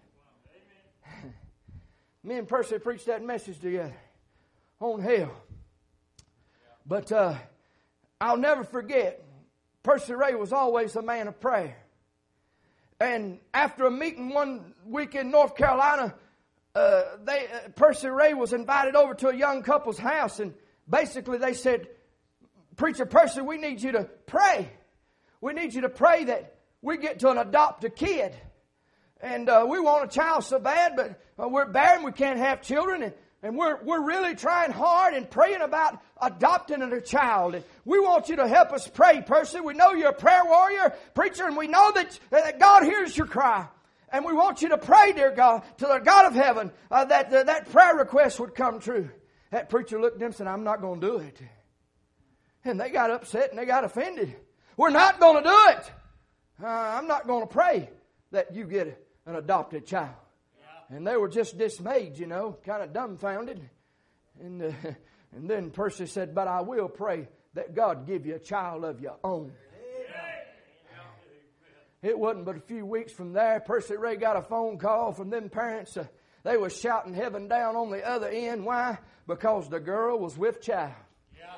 Me 2.24 2.36
and 2.36 2.48
Percy 2.48 2.78
preached 2.78 3.06
that 3.06 3.22
message 3.22 3.58
together 3.58 3.94
on 4.80 5.00
hell. 5.00 5.32
But 6.86 7.12
uh, 7.12 7.34
I'll 8.20 8.36
never 8.36 8.64
forget, 8.64 9.22
Percy 9.82 10.14
Ray 10.14 10.34
was 10.34 10.52
always 10.52 10.96
a 10.96 11.02
man 11.02 11.28
of 11.28 11.40
prayer. 11.40 11.76
And 13.00 13.38
after 13.54 13.86
a 13.86 13.90
meeting 13.90 14.30
one 14.30 14.74
week 14.84 15.14
in 15.14 15.30
North 15.30 15.54
Carolina, 15.54 16.14
uh, 16.74 17.02
they, 17.24 17.46
uh, 17.46 17.68
Percy 17.76 18.08
Ray 18.08 18.34
was 18.34 18.52
invited 18.52 18.96
over 18.96 19.14
to 19.14 19.28
a 19.28 19.34
young 19.34 19.62
couple's 19.62 19.98
house, 19.98 20.40
and 20.40 20.54
basically 20.88 21.38
they 21.38 21.54
said, 21.54 21.88
Preacher 22.76 23.06
Percy, 23.06 23.40
we 23.40 23.58
need 23.58 23.82
you 23.82 23.92
to 23.92 24.04
pray. 24.26 24.70
We 25.40 25.52
need 25.52 25.74
you 25.74 25.82
to 25.82 25.88
pray 25.88 26.24
that 26.24 26.56
we 26.82 26.96
get 26.96 27.20
to 27.20 27.30
an 27.30 27.38
adopt 27.38 27.84
a 27.84 27.90
kid. 27.90 28.34
And 29.20 29.48
uh, 29.48 29.66
we 29.68 29.80
want 29.80 30.04
a 30.04 30.08
child 30.14 30.44
so 30.44 30.58
bad, 30.58 30.94
but 30.94 31.20
uh, 31.42 31.48
we're 31.48 31.66
barren, 31.66 32.04
we 32.04 32.12
can't 32.12 32.38
have 32.38 32.62
children, 32.62 33.02
and, 33.02 33.14
and 33.42 33.56
we're, 33.56 33.82
we're 33.82 34.04
really 34.04 34.36
trying 34.36 34.70
hard 34.70 35.14
and 35.14 35.28
praying 35.28 35.60
about 35.60 36.00
adopting 36.22 36.82
a 36.82 37.00
child. 37.00 37.56
And 37.56 37.64
we 37.84 37.98
want 37.98 38.28
you 38.28 38.36
to 38.36 38.46
help 38.46 38.72
us 38.72 38.86
pray, 38.86 39.22
Percy. 39.22 39.60
We 39.60 39.74
know 39.74 39.92
you're 39.92 40.10
a 40.10 40.12
prayer 40.12 40.44
warrior, 40.44 40.94
preacher, 41.14 41.46
and 41.46 41.56
we 41.56 41.66
know 41.66 41.92
that, 41.92 42.18
that 42.30 42.60
God 42.60 42.84
hears 42.84 43.16
your 43.16 43.26
cry. 43.26 43.66
And 44.10 44.24
we 44.24 44.32
want 44.32 44.62
you 44.62 44.70
to 44.70 44.78
pray, 44.78 45.12
dear 45.12 45.32
God, 45.32 45.62
to 45.78 45.86
the 45.86 45.98
God 45.98 46.26
of 46.26 46.34
heaven, 46.34 46.72
uh, 46.90 47.04
that 47.06 47.32
uh, 47.32 47.42
that 47.42 47.70
prayer 47.70 47.94
request 47.94 48.40
would 48.40 48.54
come 48.54 48.80
true. 48.80 49.10
That 49.50 49.68
preacher 49.68 50.00
looked 50.00 50.14
at 50.14 50.20
them 50.20 50.26
and 50.26 50.34
said, 50.34 50.46
I'm 50.46 50.64
not 50.64 50.80
going 50.80 51.00
to 51.00 51.06
do 51.06 51.18
it. 51.18 51.38
And 52.64 52.80
they 52.80 52.90
got 52.90 53.10
upset 53.10 53.50
and 53.50 53.58
they 53.58 53.66
got 53.66 53.84
offended. 53.84 54.34
We're 54.76 54.90
not 54.90 55.20
going 55.20 55.42
to 55.42 55.48
do 55.48 55.56
it. 55.70 55.92
Uh, 56.62 56.66
I'm 56.66 57.06
not 57.06 57.26
going 57.26 57.46
to 57.46 57.52
pray 57.52 57.90
that 58.30 58.54
you 58.54 58.64
get 58.64 58.86
an 59.28 59.36
adopted 59.36 59.86
child. 59.86 60.14
Yeah. 60.58 60.96
And 60.96 61.06
they 61.06 61.16
were 61.16 61.28
just 61.28 61.58
dismayed, 61.58 62.18
you 62.18 62.26
know, 62.26 62.56
kind 62.64 62.82
of 62.82 62.92
dumbfounded. 62.92 63.60
And, 64.40 64.62
uh, 64.62 64.72
and 65.36 65.48
then 65.48 65.70
Percy 65.70 66.06
said, 66.06 66.34
But 66.34 66.48
I 66.48 66.62
will 66.62 66.88
pray 66.88 67.28
that 67.54 67.74
God 67.74 68.06
give 68.06 68.26
you 68.26 68.34
a 68.34 68.40
child 68.40 68.84
of 68.84 69.00
your 69.00 69.16
own. 69.22 69.52
It 72.00 72.16
wasn't 72.16 72.44
but 72.44 72.56
a 72.56 72.60
few 72.60 72.86
weeks 72.86 73.12
from 73.12 73.32
there, 73.32 73.58
Percy 73.58 73.96
Ray 73.96 74.16
got 74.16 74.36
a 74.36 74.42
phone 74.42 74.78
call 74.78 75.12
from 75.12 75.30
them 75.30 75.48
parents. 75.48 75.96
Uh, 75.96 76.06
they 76.44 76.56
was 76.56 76.78
shouting 76.78 77.12
heaven 77.12 77.48
down 77.48 77.74
on 77.74 77.90
the 77.90 78.06
other 78.08 78.28
end. 78.28 78.64
Why? 78.64 78.98
Because 79.26 79.68
the 79.68 79.80
girl 79.80 80.16
was 80.18 80.38
with 80.38 80.60
child. 80.60 80.94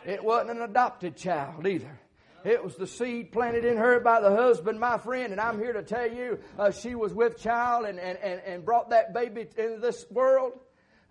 It 0.07 0.25
wasn't 0.25 0.53
an 0.53 0.63
adopted 0.63 1.17
child 1.17 1.67
either. 1.67 2.01
It 2.45 2.65
was 2.65 2.77
the 2.77 2.87
seed 2.87 3.33
planted 3.33 3.65
in 3.65 3.77
her 3.77 4.01
by 4.01 4.21
the 4.21 4.31
husband, 4.31 4.81
my 4.81 4.99
friend, 4.99 5.33
and 5.33 5.41
I'm 5.41 5.59
here 5.59 5.73
to 5.73 5.83
tell 5.83 6.11
you 6.11 6.39
uh, 6.59 6.71
she 6.71 6.95
was 6.95 7.13
with 7.13 7.39
child 7.39 7.87
and, 7.87 7.99
and, 7.99 8.19
and, 8.19 8.41
and 8.47 8.65
brought 8.65 8.91
that 8.91 9.13
baby 9.13 9.47
into 9.57 9.79
this 9.81 10.07
world. 10.11 10.53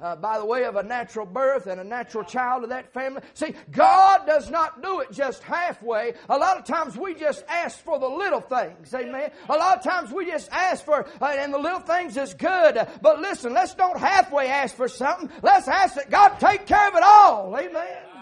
Uh, 0.01 0.15
by 0.15 0.39
the 0.39 0.45
way 0.45 0.63
of 0.63 0.77
a 0.77 0.83
natural 0.83 1.25
birth 1.25 1.67
and 1.67 1.81
a 1.81 1.83
natural 1.83 2.23
child 2.23 2.63
of 2.63 2.69
that 2.69 2.93
family. 2.93 3.21
See, 3.33 3.53
God 3.69 4.25
does 4.25 4.49
not 4.49 4.81
do 4.81 5.01
it 5.01 5.11
just 5.11 5.43
halfway. 5.43 6.13
A 6.29 6.37
lot 6.37 6.57
of 6.57 6.63
times 6.63 6.95
we 6.95 7.15
just 7.15 7.43
ask 7.49 7.83
for 7.83 7.99
the 7.99 8.07
little 8.07 8.39
things. 8.39 8.93
Amen. 8.93 9.29
A 9.49 9.57
lot 9.57 9.77
of 9.77 9.83
times 9.83 10.13
we 10.13 10.25
just 10.25 10.49
ask 10.53 10.85
for, 10.85 11.05
uh, 11.19 11.25
and 11.25 11.53
the 11.53 11.57
little 11.57 11.81
things 11.81 12.15
is 12.15 12.33
good. 12.33 12.87
But 13.01 13.19
listen, 13.19 13.53
let's 13.53 13.73
don't 13.73 13.99
halfway 13.99 14.47
ask 14.47 14.73
for 14.73 14.87
something. 14.87 15.29
Let's 15.43 15.67
ask 15.67 15.95
that 15.95 16.09
God 16.09 16.39
take 16.39 16.65
care 16.65 16.87
of 16.87 16.95
it 16.95 17.03
all. 17.03 17.57
Amen 17.57 18.18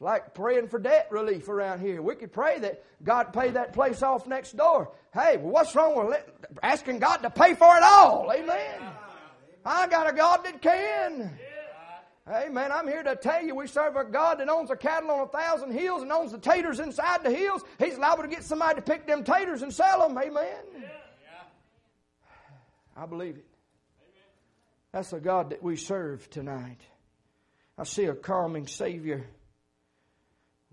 like 0.00 0.34
praying 0.34 0.68
for 0.68 0.78
debt 0.78 1.08
relief 1.10 1.48
around 1.48 1.80
here. 1.80 2.00
We 2.00 2.14
could 2.14 2.32
pray 2.32 2.58
that 2.58 2.82
God 3.04 3.32
pay 3.32 3.50
that 3.50 3.74
place 3.74 4.02
off 4.02 4.26
next 4.26 4.56
door. 4.56 4.90
Hey, 5.12 5.36
well, 5.36 5.52
what's 5.52 5.74
wrong 5.76 6.08
with 6.08 6.18
asking 6.62 6.98
God 6.98 7.18
to 7.18 7.30
pay 7.30 7.54
for 7.54 7.76
it 7.76 7.82
all? 7.82 8.32
Amen. 8.32 8.80
I 9.64 9.86
got 9.88 10.08
a 10.08 10.12
God 10.12 10.44
that 10.44 10.62
can. 10.62 11.38
Hey 12.26 12.48
man, 12.48 12.70
I'm 12.70 12.86
here 12.86 13.02
to 13.02 13.16
tell 13.16 13.44
you 13.44 13.56
we 13.56 13.66
serve 13.66 13.96
a 13.96 14.04
God 14.04 14.38
that 14.38 14.48
owns 14.48 14.68
the 14.68 14.76
cattle 14.76 15.10
on 15.10 15.20
a 15.20 15.26
thousand 15.26 15.72
hills 15.72 16.02
and 16.02 16.12
owns 16.12 16.32
the 16.32 16.38
taters 16.38 16.78
inside 16.78 17.24
the 17.24 17.30
hills. 17.30 17.62
He's 17.78 17.98
liable 17.98 18.22
to 18.22 18.28
get 18.28 18.44
somebody 18.44 18.76
to 18.76 18.82
pick 18.82 19.06
them 19.06 19.24
taters 19.24 19.62
and 19.62 19.72
sell 19.72 20.06
them. 20.06 20.16
Amen. 20.16 20.84
I 22.96 23.06
believe 23.06 23.36
it. 23.36 23.46
That's 24.92 25.10
the 25.10 25.20
God 25.20 25.50
that 25.50 25.62
we 25.62 25.76
serve 25.76 26.28
tonight. 26.30 26.80
I 27.76 27.84
see 27.84 28.04
a 28.04 28.14
calming 28.14 28.66
Savior. 28.66 29.26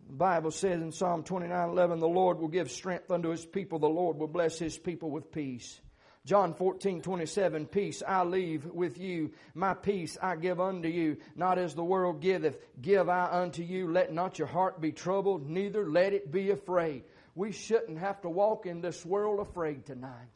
Bible 0.10 0.52
says 0.52 0.82
in 0.82 0.92
Psalm 0.92 1.24
29 1.24 1.70
11, 1.70 2.00
the 2.00 2.08
Lord 2.08 2.40
will 2.40 2.48
give 2.48 2.72
strength 2.72 3.12
unto 3.12 3.30
his 3.30 3.46
people, 3.46 3.80
the 3.80 3.88
Lord 3.88 4.18
will 4.18 4.28
bless 4.28 4.58
his 4.58 4.78
people 4.78 5.12
with 5.12 5.32
peace. 5.32 5.80
John 6.26 6.54
14, 6.54 7.02
27, 7.02 7.68
peace 7.68 8.04
I 8.06 8.24
leave 8.24 8.66
with 8.66 9.00
you, 9.00 9.32
my 9.54 9.74
peace 9.74 10.18
I 10.22 10.36
give 10.36 10.60
unto 10.60 10.90
you, 10.90 11.18
not 11.38 11.58
as 11.58 11.74
the 11.74 11.84
world 11.84 12.20
giveth, 12.20 12.58
give 12.82 13.08
I 13.08 13.30
unto 13.32 13.64
you. 13.64 13.92
Let 13.92 14.14
not 14.14 14.38
your 14.38 14.48
heart 14.48 14.82
be 14.82 14.92
troubled, 14.92 15.50
neither 15.50 15.90
let 15.90 16.12
it 16.14 16.30
be 16.30 16.50
afraid. 16.50 17.04
We 17.34 17.54
shouldn't 17.54 18.00
have 18.00 18.20
to 18.22 18.30
walk 18.30 18.66
in 18.66 18.82
this 18.82 19.06
world 19.06 19.40
afraid 19.40 19.86
tonight. 19.86 20.28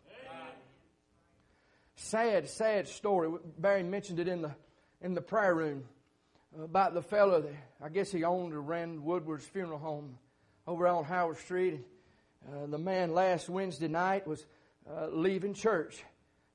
Sad, 1.95 2.47
sad 2.47 2.87
story. 2.87 3.29
Barry 3.57 3.83
mentioned 3.83 4.19
it 4.19 4.27
in 4.27 4.41
the 4.41 4.55
in 5.01 5.13
the 5.13 5.21
prayer 5.21 5.53
room 5.53 5.83
about 6.59 6.93
the 6.93 7.01
fellow 7.01 7.41
that 7.41 7.53
I 7.81 7.89
guess 7.89 8.11
he 8.11 8.23
owned 8.23 8.53
or 8.53 8.61
ran 8.61 9.03
Woodward's 9.03 9.45
funeral 9.45 9.79
home 9.79 10.17
over 10.67 10.87
on 10.87 11.03
Howard 11.03 11.37
Street. 11.37 11.81
Uh, 12.47 12.65
the 12.67 12.77
man 12.77 13.13
last 13.13 13.49
Wednesday 13.49 13.87
night 13.87 14.27
was 14.27 14.45
uh, 14.89 15.07
leaving 15.07 15.53
church, 15.53 16.03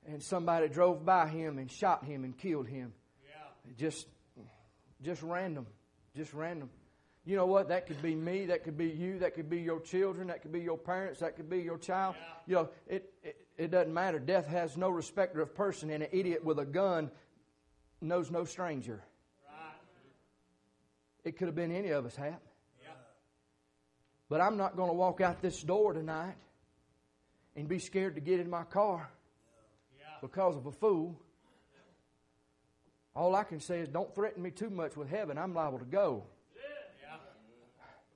and 0.06 0.22
somebody 0.22 0.68
drove 0.68 1.04
by 1.04 1.28
him 1.28 1.58
and 1.58 1.70
shot 1.70 2.04
him 2.04 2.24
and 2.24 2.36
killed 2.36 2.66
him. 2.66 2.92
Yeah. 3.28 3.72
Just, 3.78 4.06
just 5.02 5.22
random, 5.22 5.66
just 6.14 6.34
random. 6.34 6.70
You 7.24 7.36
know 7.36 7.46
what? 7.46 7.68
That 7.68 7.86
could 7.86 8.00
be 8.02 8.14
me. 8.14 8.46
That 8.46 8.62
could 8.62 8.76
be 8.76 8.88
you. 8.88 9.18
That 9.18 9.34
could 9.34 9.50
be 9.50 9.60
your 9.60 9.80
children. 9.80 10.28
That 10.28 10.42
could 10.42 10.52
be 10.52 10.60
your 10.60 10.78
parents. 10.78 11.20
That 11.20 11.36
could 11.36 11.50
be 11.50 11.58
your 11.58 11.78
child. 11.78 12.14
Yeah. 12.16 12.24
You 12.46 12.54
know, 12.54 12.68
it, 12.86 13.12
it 13.22 13.46
it 13.58 13.70
doesn't 13.70 13.92
matter. 13.92 14.18
Death 14.18 14.46
has 14.46 14.76
no 14.76 14.90
respecter 14.90 15.40
of 15.40 15.54
person, 15.54 15.90
and 15.90 16.02
an 16.02 16.10
idiot 16.12 16.44
with 16.44 16.58
a 16.58 16.64
gun 16.64 17.10
knows 18.00 18.30
no 18.30 18.44
stranger. 18.44 19.02
It 21.26 21.36
could 21.36 21.48
have 21.48 21.56
been 21.56 21.72
any 21.72 21.88
of 21.88 22.06
us, 22.06 22.14
Hap. 22.14 22.40
Yeah. 22.80 22.90
But 24.28 24.40
I'm 24.40 24.56
not 24.56 24.76
going 24.76 24.90
to 24.90 24.94
walk 24.94 25.20
out 25.20 25.42
this 25.42 25.60
door 25.60 25.92
tonight 25.92 26.36
and 27.56 27.66
be 27.66 27.80
scared 27.80 28.14
to 28.14 28.20
get 28.20 28.38
in 28.38 28.48
my 28.48 28.62
car 28.62 29.10
yeah. 29.98 30.04
because 30.20 30.56
of 30.56 30.66
a 30.66 30.70
fool. 30.70 31.20
All 33.16 33.34
I 33.34 33.42
can 33.42 33.58
say 33.58 33.80
is, 33.80 33.88
don't 33.88 34.14
threaten 34.14 34.40
me 34.40 34.52
too 34.52 34.70
much 34.70 34.96
with 34.96 35.10
heaven. 35.10 35.36
I'm 35.36 35.52
liable 35.52 35.80
to 35.80 35.84
go. 35.84 36.22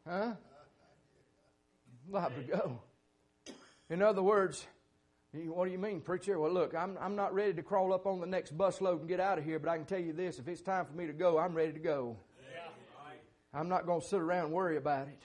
Yeah. 0.07 0.13
Huh? 0.13 0.35
Liable 2.09 2.37
to 2.37 2.43
go. 2.43 2.81
In 3.89 4.03
other 4.03 4.23
words, 4.23 4.65
what 5.33 5.65
do 5.65 5.73
you 5.73 5.79
mean, 5.79 6.01
preacher? 6.01 6.39
Well, 6.39 6.53
look, 6.53 6.77
I'm, 6.77 6.97
I'm 7.01 7.17
not 7.17 7.35
ready 7.35 7.55
to 7.55 7.63
crawl 7.65 7.93
up 7.93 8.07
on 8.07 8.21
the 8.21 8.27
next 8.27 8.57
busload 8.57 9.01
and 9.01 9.09
get 9.09 9.19
out 9.19 9.37
of 9.37 9.45
here, 9.45 9.59
but 9.59 9.69
I 9.69 9.79
can 9.79 9.87
tell 9.87 9.99
you 9.99 10.13
this 10.13 10.39
if 10.39 10.47
it's 10.47 10.61
time 10.61 10.87
for 10.87 10.93
me 10.93 11.09
to 11.09 11.13
go, 11.13 11.39
I'm 11.39 11.55
ready 11.55 11.73
to 11.73 11.81
go. 11.81 12.17
I'm 13.53 13.69
not 13.69 13.87
going 13.87 14.01
to 14.01 14.07
sit 14.07 14.21
around 14.21 14.47
and 14.47 14.55
worry 14.55 14.77
about 14.77 15.09
it. 15.09 15.21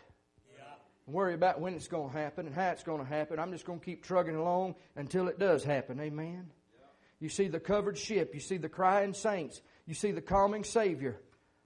Yeah. 0.56 0.64
Worry 1.08 1.36
about 1.36 1.62
when 1.62 1.76
it's 1.76 1.88
going 1.88 2.12
to 2.12 2.18
happen 2.18 2.48
and 2.48 2.56
how 2.56 2.70
it's 2.70 2.84
going 2.84 3.00
to 3.00 3.08
happen. 3.08 3.40
I'm 3.40 3.52
just 3.52 3.66
going 3.66 3.80
to 3.80 3.86
keep 3.86 4.04
trugging 4.04 4.36
along 4.36 4.76
until 4.96 5.28
it 5.28 5.38
does 5.38 5.64
happen. 5.64 6.00
Amen. 6.00 6.52
Yeah. 6.74 6.86
You 7.20 7.30
see 7.30 7.48
the 7.48 7.60
covered 7.60 7.98
ship. 7.98 8.34
You 8.34 8.40
see 8.40 8.58
the 8.58 8.70
crying 8.70 9.14
saints. 9.14 9.62
You 9.86 9.94
see 9.94 10.12
the 10.12 10.22
calming 10.22 10.64
Savior. 10.64 11.20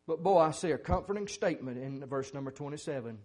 But 0.06 0.24
boy, 0.24 0.39
I 0.39 0.52
see 0.52 0.72
a 0.72 0.78
comforting 0.78 1.28
statement 1.28 1.78
in 1.78 2.06
verse 2.06 2.34
number 2.34 2.52
27. 2.52 3.19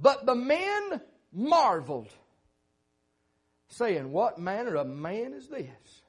But 0.00 0.26
the 0.26 0.34
men 0.34 1.00
marveled, 1.32 2.12
saying, 3.68 4.12
What 4.12 4.38
manner 4.38 4.76
of 4.76 4.86
man 4.86 5.32
is 5.32 5.48
this? 5.48 6.02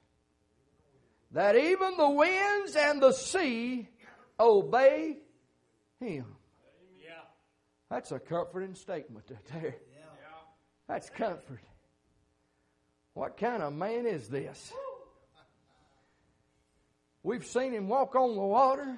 That 1.31 1.55
even 1.55 1.97
the 1.97 2.09
winds 2.09 2.75
and 2.75 3.01
the 3.01 3.11
sea 3.11 3.87
obey 4.39 5.17
Him. 5.99 6.25
Yeah. 7.03 7.11
That's 7.89 8.11
a 8.11 8.19
comforting 8.19 8.75
statement 8.75 9.27
there. 9.27 9.61
Yeah. 9.61 10.05
That's 10.87 11.09
comfort. 11.09 11.61
What 13.13 13.37
kind 13.37 13.63
of 13.63 13.73
man 13.73 14.05
is 14.05 14.27
this? 14.27 14.71
We've 17.23 17.45
seen 17.45 17.73
him 17.73 17.89
walk 17.89 18.15
on 18.15 18.35
the 18.35 18.41
water. 18.41 18.97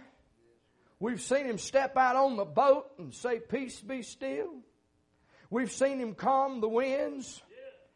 We've 1.00 1.22
seen 1.22 1.46
him 1.46 1.58
step 1.58 1.98
out 1.98 2.16
on 2.16 2.36
the 2.36 2.46
boat 2.46 2.86
and 3.00 3.14
say, 3.14 3.40
Peace 3.40 3.80
be 3.80 4.04
still. 4.04 4.58
We've 5.50 5.72
seen 5.72 6.00
him 6.00 6.14
calm 6.14 6.62
the 6.62 6.70
winds, 6.70 7.42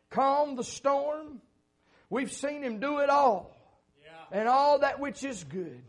calm 0.09 0.55
the 0.55 0.63
storm. 0.63 1.41
We've 2.09 2.31
seen 2.31 2.63
him 2.63 2.79
do 2.79 2.99
it 2.99 3.09
all. 3.09 3.55
And 4.31 4.47
all 4.47 4.79
that 4.79 4.99
which 4.99 5.23
is 5.23 5.43
good. 5.43 5.83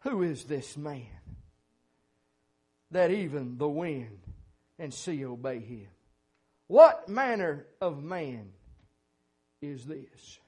Who 0.00 0.22
is 0.22 0.44
this 0.44 0.76
man 0.76 1.06
that 2.90 3.10
even 3.10 3.58
the 3.58 3.68
wind 3.68 4.18
and 4.78 4.92
sea 4.92 5.24
obey 5.24 5.60
him? 5.60 5.88
What 6.68 7.08
manner 7.08 7.66
of 7.80 8.02
man 8.02 8.52
is 9.60 9.84
this? 9.84 10.38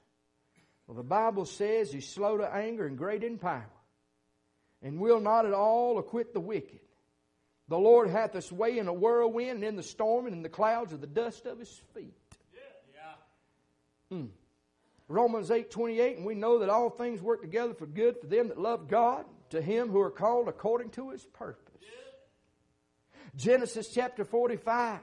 Well, 0.87 0.97
the 0.97 1.03
Bible 1.03 1.45
says 1.45 1.91
he's 1.91 2.07
slow 2.07 2.37
to 2.37 2.53
anger 2.53 2.85
and 2.85 2.97
great 2.97 3.23
in 3.23 3.37
power, 3.37 3.69
and 4.81 4.99
will 4.99 5.19
not 5.19 5.45
at 5.45 5.53
all 5.53 5.99
acquit 5.99 6.33
the 6.33 6.39
wicked. 6.39 6.79
The 7.69 7.77
Lord 7.77 8.09
hath 8.09 8.33
his 8.33 8.51
way 8.51 8.77
in 8.77 8.87
a 8.87 8.93
whirlwind 8.93 9.51
and 9.51 9.63
in 9.63 9.75
the 9.75 9.83
storm 9.83 10.25
and 10.25 10.35
in 10.35 10.43
the 10.43 10.49
clouds 10.49 10.93
of 10.93 11.01
the 11.01 11.07
dust 11.07 11.45
of 11.45 11.59
his 11.59 11.81
feet. 11.93 12.13
Yeah. 12.93 14.17
Mm. 14.17 14.29
Romans 15.07 15.51
8 15.51 15.71
28, 15.71 16.17
and 16.17 16.25
we 16.25 16.35
know 16.35 16.59
that 16.59 16.69
all 16.69 16.89
things 16.89 17.21
work 17.21 17.41
together 17.41 17.73
for 17.73 17.85
good 17.85 18.17
for 18.19 18.27
them 18.27 18.49
that 18.49 18.59
love 18.59 18.87
God, 18.87 19.25
to 19.49 19.61
him 19.61 19.89
who 19.89 19.99
are 19.99 20.11
called 20.11 20.47
according 20.47 20.89
to 20.91 21.11
his 21.11 21.23
purpose. 21.23 21.63
Genesis 23.35 23.89
chapter 23.93 24.23
45. 24.23 24.99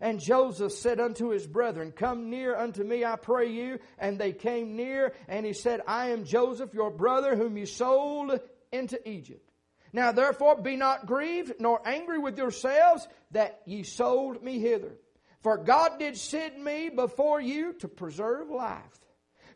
And 0.00 0.20
Joseph 0.20 0.72
said 0.72 1.00
unto 1.00 1.30
his 1.30 1.46
brethren, 1.46 1.92
Come 1.92 2.30
near 2.30 2.54
unto 2.54 2.84
me, 2.84 3.04
I 3.04 3.16
pray 3.16 3.48
you. 3.50 3.80
And 3.98 4.18
they 4.18 4.32
came 4.32 4.76
near, 4.76 5.12
and 5.26 5.44
he 5.44 5.52
said, 5.52 5.80
I 5.86 6.10
am 6.10 6.24
Joseph, 6.24 6.72
your 6.72 6.90
brother, 6.90 7.34
whom 7.34 7.56
you 7.56 7.66
sold 7.66 8.38
into 8.70 9.08
Egypt. 9.08 9.50
Now 9.92 10.12
therefore 10.12 10.60
be 10.60 10.76
not 10.76 11.06
grieved, 11.06 11.54
nor 11.58 11.80
angry 11.86 12.18
with 12.18 12.38
yourselves, 12.38 13.08
that 13.32 13.60
ye 13.64 13.82
sold 13.82 14.42
me 14.42 14.60
hither. 14.60 14.92
For 15.40 15.56
God 15.56 15.98
did 15.98 16.16
send 16.16 16.62
me 16.62 16.90
before 16.90 17.40
you 17.40 17.72
to 17.74 17.88
preserve 17.88 18.50
life. 18.50 19.00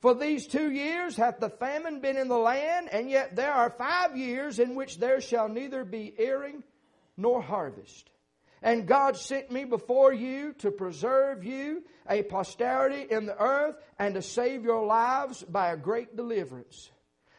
For 0.02 0.14
these 0.14 0.48
two 0.48 0.72
years 0.72 1.16
hath 1.16 1.38
the 1.38 1.48
famine 1.48 2.00
been 2.00 2.16
in 2.16 2.26
the 2.26 2.36
land, 2.36 2.88
and 2.90 3.08
yet 3.08 3.36
there 3.36 3.52
are 3.52 3.70
five 3.70 4.16
years 4.16 4.58
in 4.58 4.74
which 4.74 4.98
there 4.98 5.20
shall 5.20 5.48
neither 5.48 5.84
be 5.84 6.12
earing 6.18 6.64
nor 7.16 7.40
harvest. 7.40 8.10
And 8.62 8.88
God 8.88 9.16
sent 9.16 9.52
me 9.52 9.64
before 9.64 10.12
you 10.12 10.54
to 10.58 10.72
preserve 10.72 11.44
you 11.44 11.84
a 12.10 12.24
posterity 12.24 13.06
in 13.14 13.26
the 13.26 13.40
earth 13.40 13.76
and 13.96 14.14
to 14.14 14.22
save 14.22 14.64
your 14.64 14.84
lives 14.84 15.44
by 15.44 15.70
a 15.70 15.76
great 15.76 16.16
deliverance. 16.16 16.90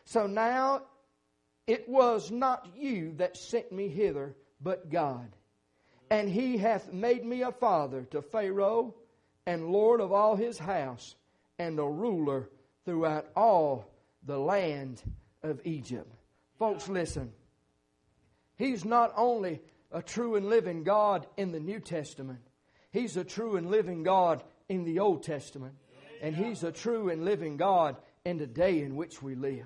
So 0.05 0.25
now 0.25 0.83
it 1.67 1.89
was 1.89 2.31
not 2.31 2.69
you 2.77 3.13
that 3.17 3.35
sent 3.35 3.73
me 3.73 3.89
hither, 3.89 4.37
but 4.61 4.89
God. 4.89 5.35
And 6.09 6.29
he 6.29 6.57
hath 6.57 6.93
made 6.93 7.25
me 7.25 7.41
a 7.41 7.51
father 7.51 8.03
to 8.11 8.21
Pharaoh 8.21 8.95
and 9.45 9.67
Lord 9.67 9.99
of 9.99 10.13
all 10.13 10.37
his 10.37 10.57
house 10.57 11.15
and 11.59 11.79
a 11.79 11.83
ruler 11.83 12.49
throughout 12.85 13.27
all 13.35 13.85
the 14.25 14.37
land 14.37 15.01
of 15.41 15.61
Egypt. 15.63 16.11
Folks, 16.59 16.87
listen. 16.87 17.31
He's 18.55 18.85
not 18.85 19.13
only 19.15 19.61
a 19.91 20.01
true 20.01 20.35
and 20.35 20.47
living 20.47 20.83
God 20.83 21.27
in 21.37 21.51
the 21.51 21.59
New 21.59 21.79
Testament, 21.79 22.39
He's 22.91 23.17
a 23.17 23.23
true 23.23 23.55
and 23.55 23.69
living 23.69 24.03
God 24.03 24.43
in 24.69 24.83
the 24.83 24.99
Old 24.99 25.23
Testament. 25.23 25.73
And 26.21 26.35
He's 26.35 26.63
a 26.63 26.71
true 26.71 27.09
and 27.09 27.25
living 27.25 27.57
God 27.57 27.97
in 28.23 28.37
the 28.37 28.47
day 28.47 28.81
in 28.81 28.95
which 28.95 29.21
we 29.21 29.35
live. 29.35 29.65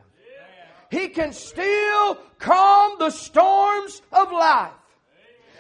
He 0.90 1.10
can 1.10 1.34
still 1.34 2.18
calm 2.40 2.96
the 2.98 3.10
storms 3.10 4.02
of 4.12 4.32
life. 4.32 4.72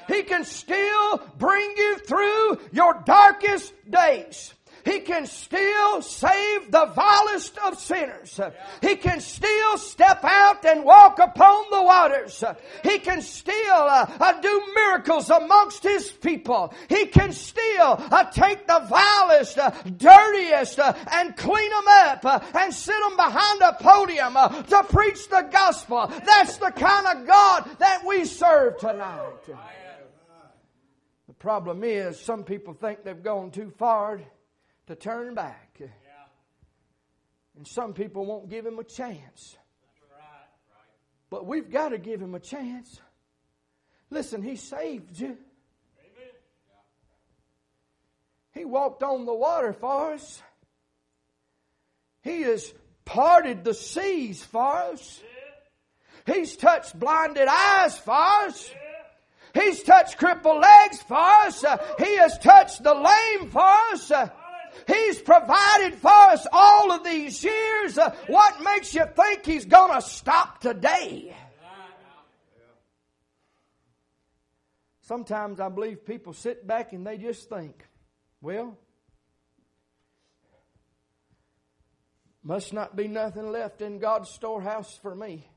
He 0.08 0.24
can 0.24 0.46
still 0.46 1.22
bring 1.38 1.74
you 1.76 1.98
through 1.98 2.60
your 2.72 3.04
darkest 3.06 3.74
days. 3.90 4.54
He 4.88 5.02
can 5.02 5.26
still 5.26 6.02
save 6.02 6.71
the 6.71 6.86
vilest 6.95 7.58
of 7.58 7.78
sinners. 7.78 8.39
He 8.82 8.95
can 8.95 9.19
still 9.19 9.78
step 9.78 10.23
out 10.23 10.63
and 10.63 10.86
walk 10.86 11.19
upon 11.19 11.65
the 11.69 11.84
waters. 11.84 12.41
He 12.84 12.97
can 13.00 13.21
still 13.21 13.73
uh, 13.73 14.10
uh, 14.17 14.39
do 14.39 14.63
miracles 14.73 15.30
amongst 15.30 15.84
His 15.84 16.10
people. 16.10 16.73
He 16.88 17.08
can 17.08 17.34
still 17.34 17.97
uh, 18.00 18.32
take 18.32 18.65
the 18.65 18.80
vilest, 18.89 19.60
dirtiest, 19.97 20.80
and 20.80 21.36
clean 21.36 21.69
them 21.69 21.88
up 21.88 22.56
and 22.56 22.73
sit 22.73 22.95
them 22.97 23.17
behind 23.17 23.62
a 23.63 23.73
podium 23.82 24.36
to 24.36 24.86
preach 24.88 25.28
the 25.28 25.50
gospel. 25.52 26.08
That's 26.26 26.58
the 26.58 26.71
kind 26.71 27.08
of 27.08 27.28
God 27.28 27.69
that 27.80 28.06
we 28.06 28.23
serve 28.23 28.78
tonight. 28.78 29.34
The 31.28 31.34
problem 31.34 31.84
is, 31.84 32.17
some 32.17 32.45
people 32.45 32.73
think 32.73 33.04
they've 33.04 33.21
gone 33.21 33.52
too 33.52 33.73
far 33.78 34.21
to 34.88 34.95
turn 34.95 35.36
back. 35.36 35.78
Yeah. 35.80 35.88
And 37.56 37.67
some 37.67 37.93
people 37.93 38.26
won't 38.26 38.50
give 38.50 38.65
him 38.65 38.80
a 38.80 38.84
chance. 38.84 39.58
Right. 40.12 40.19
But 41.30 41.45
we've 41.45 41.69
got 41.69 41.89
to 41.89 41.97
give 41.97 42.21
him 42.21 42.36
a 42.36 42.39
chance. 42.39 43.00
Listen, 44.10 44.41
he 44.41 44.56
saved 44.56 45.19
you. 45.19 45.28
Amen. 45.28 46.34
He 48.54 48.65
walked 48.65 49.04
on 49.04 49.26
the 49.26 49.34
water 49.34 49.73
for 49.73 50.13
us. 50.13 50.41
He 52.21 52.43
has 52.43 52.73
parted 53.06 53.63
the 53.63 53.73
seas 53.73 54.43
for 54.43 54.76
us. 54.76 55.21
Yeah. 55.23 56.36
He's 56.36 56.56
touched 56.56 56.97
blinded 56.97 57.47
eyes 57.50 57.97
for 57.97 58.13
us. 58.13 58.69
Yeah. 58.69 59.63
He's 59.63 59.82
touched 59.82 60.17
crippled 60.17 60.62
legs 60.62 61.02
for 61.02 61.17
us. 61.17 61.65
He 61.97 62.17
has 62.17 62.38
touched 62.39 62.84
the 62.84 62.93
lame 62.93 63.50
for 63.50 63.62
us. 63.91 64.12
He's 64.86 65.22
provided 65.22 65.96
for 65.96 66.10
us 66.10 66.46
all 66.52 66.92
of 66.92 67.04
these 67.04 67.44
years. 67.44 67.98
Uh, 67.98 68.13
what 68.28 68.62
makes 68.62 68.94
you 68.94 69.06
think 69.16 69.46
He's 69.46 69.66
going 69.66 69.94
to 69.94 70.08
stop 70.08 70.60
today? 70.62 71.36
Sometimes 75.02 75.62
I 75.62 75.70
believe 75.70 76.06
people 76.06 76.34
sit 76.34 76.68
back 76.68 76.92
and 76.92 77.08
they 77.08 77.18
just 77.18 77.48
think, 77.48 77.86
well, 78.42 78.78
must 82.44 82.74
not 82.74 82.96
be 82.96 83.08
nothing 83.08 83.52
left 83.52 83.82
in 83.82 84.00
God's 84.00 84.30
storehouse 84.30 84.98
for 85.02 85.16
me. 85.16 85.48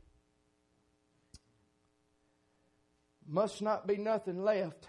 Must 3.27 3.61
not 3.61 3.87
be 3.89 3.97
nothing 3.97 4.43
left 4.45 4.89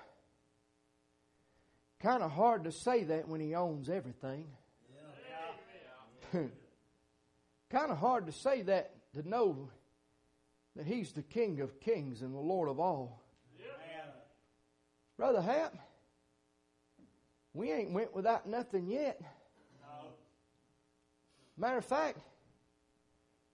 Kind 2.02 2.24
of 2.24 2.32
hard 2.32 2.64
to 2.64 2.72
say 2.72 3.04
that 3.04 3.28
when 3.28 3.40
he 3.40 3.54
owns 3.54 3.88
everything. 3.88 4.48
kind 7.70 7.92
of 7.92 7.98
hard 7.98 8.26
to 8.26 8.32
say 8.32 8.64
that 8.64 8.96
to 9.14 9.28
know 9.28 9.70
that 10.76 10.88
he's 10.88 11.12
the 11.12 11.22
King 11.22 11.60
of 11.62 11.80
kings 11.80 12.24
and 12.24 12.34
the 12.34 12.40
Lord 12.40 12.70
of 12.70 12.80
all. 12.80 13.22
Brother 15.18 15.42
Hap, 15.42 15.76
we 17.54 17.72
ain't 17.72 17.92
went 17.92 18.16
without 18.16 18.48
nothing 18.48 18.90
yet. 18.90 19.22
Matter 21.56 21.78
of 21.78 21.86
fact, 21.86 22.18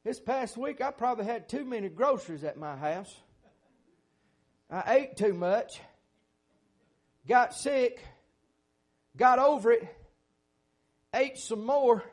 this 0.06 0.22
past 0.22 0.56
week 0.56 0.80
I 0.80 0.92
probably 0.92 1.26
had 1.26 1.50
too 1.50 1.66
many 1.66 1.90
groceries 1.90 2.46
at 2.46 2.56
my 2.56 2.78
house. 2.78 3.14
I 4.70 4.96
ate 4.96 5.18
too 5.18 5.34
much, 5.34 5.82
got 7.28 7.54
sick, 7.54 8.02
got 9.18 9.40
over 9.40 9.72
it, 9.72 9.96
ate 11.14 11.38
some 11.38 11.66
more, 11.66 12.04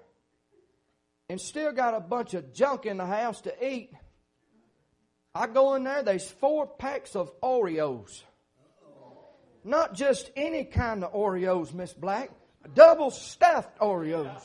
and 1.29 1.41
still 1.41 1.73
got 1.73 1.95
a 1.95 2.01
bunch 2.01 2.35
of 2.35 2.53
junk 2.55 2.87
in 2.87 2.97
the 2.97 3.07
house 3.07 3.43
to 3.43 3.67
eat. 3.67 3.91
I 5.35 5.47
go 5.47 5.75
in 5.75 5.85
there, 5.85 6.03
there's 6.03 6.31
four 6.31 6.67
packs 6.67 7.15
of 7.15 7.31
Oreos. 7.41 8.23
Not 9.65 9.95
just 9.95 10.31
any 10.37 10.65
kind 10.65 11.05
of 11.05 11.13
Oreos, 11.13 11.73
Miss 11.73 11.93
Black, 11.93 12.31
double 12.75 13.11
stuffed 13.11 13.79
Oreos. 13.79 14.43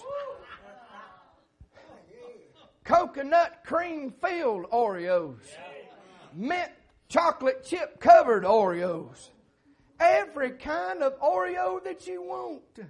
Coconut 2.83 3.59
cream 3.65 4.13
filled 4.21 4.65
Oreos. 4.71 5.37
Mint 6.33 6.71
chocolate 7.07 7.63
chip 7.63 7.99
covered 7.99 8.43
Oreos 8.43 9.29
every 9.99 10.51
kind 10.51 11.03
of 11.03 11.19
Oreo 11.19 11.83
that 11.83 12.07
you 12.07 12.21
want. 12.21 12.61
Yeah. 12.77 12.85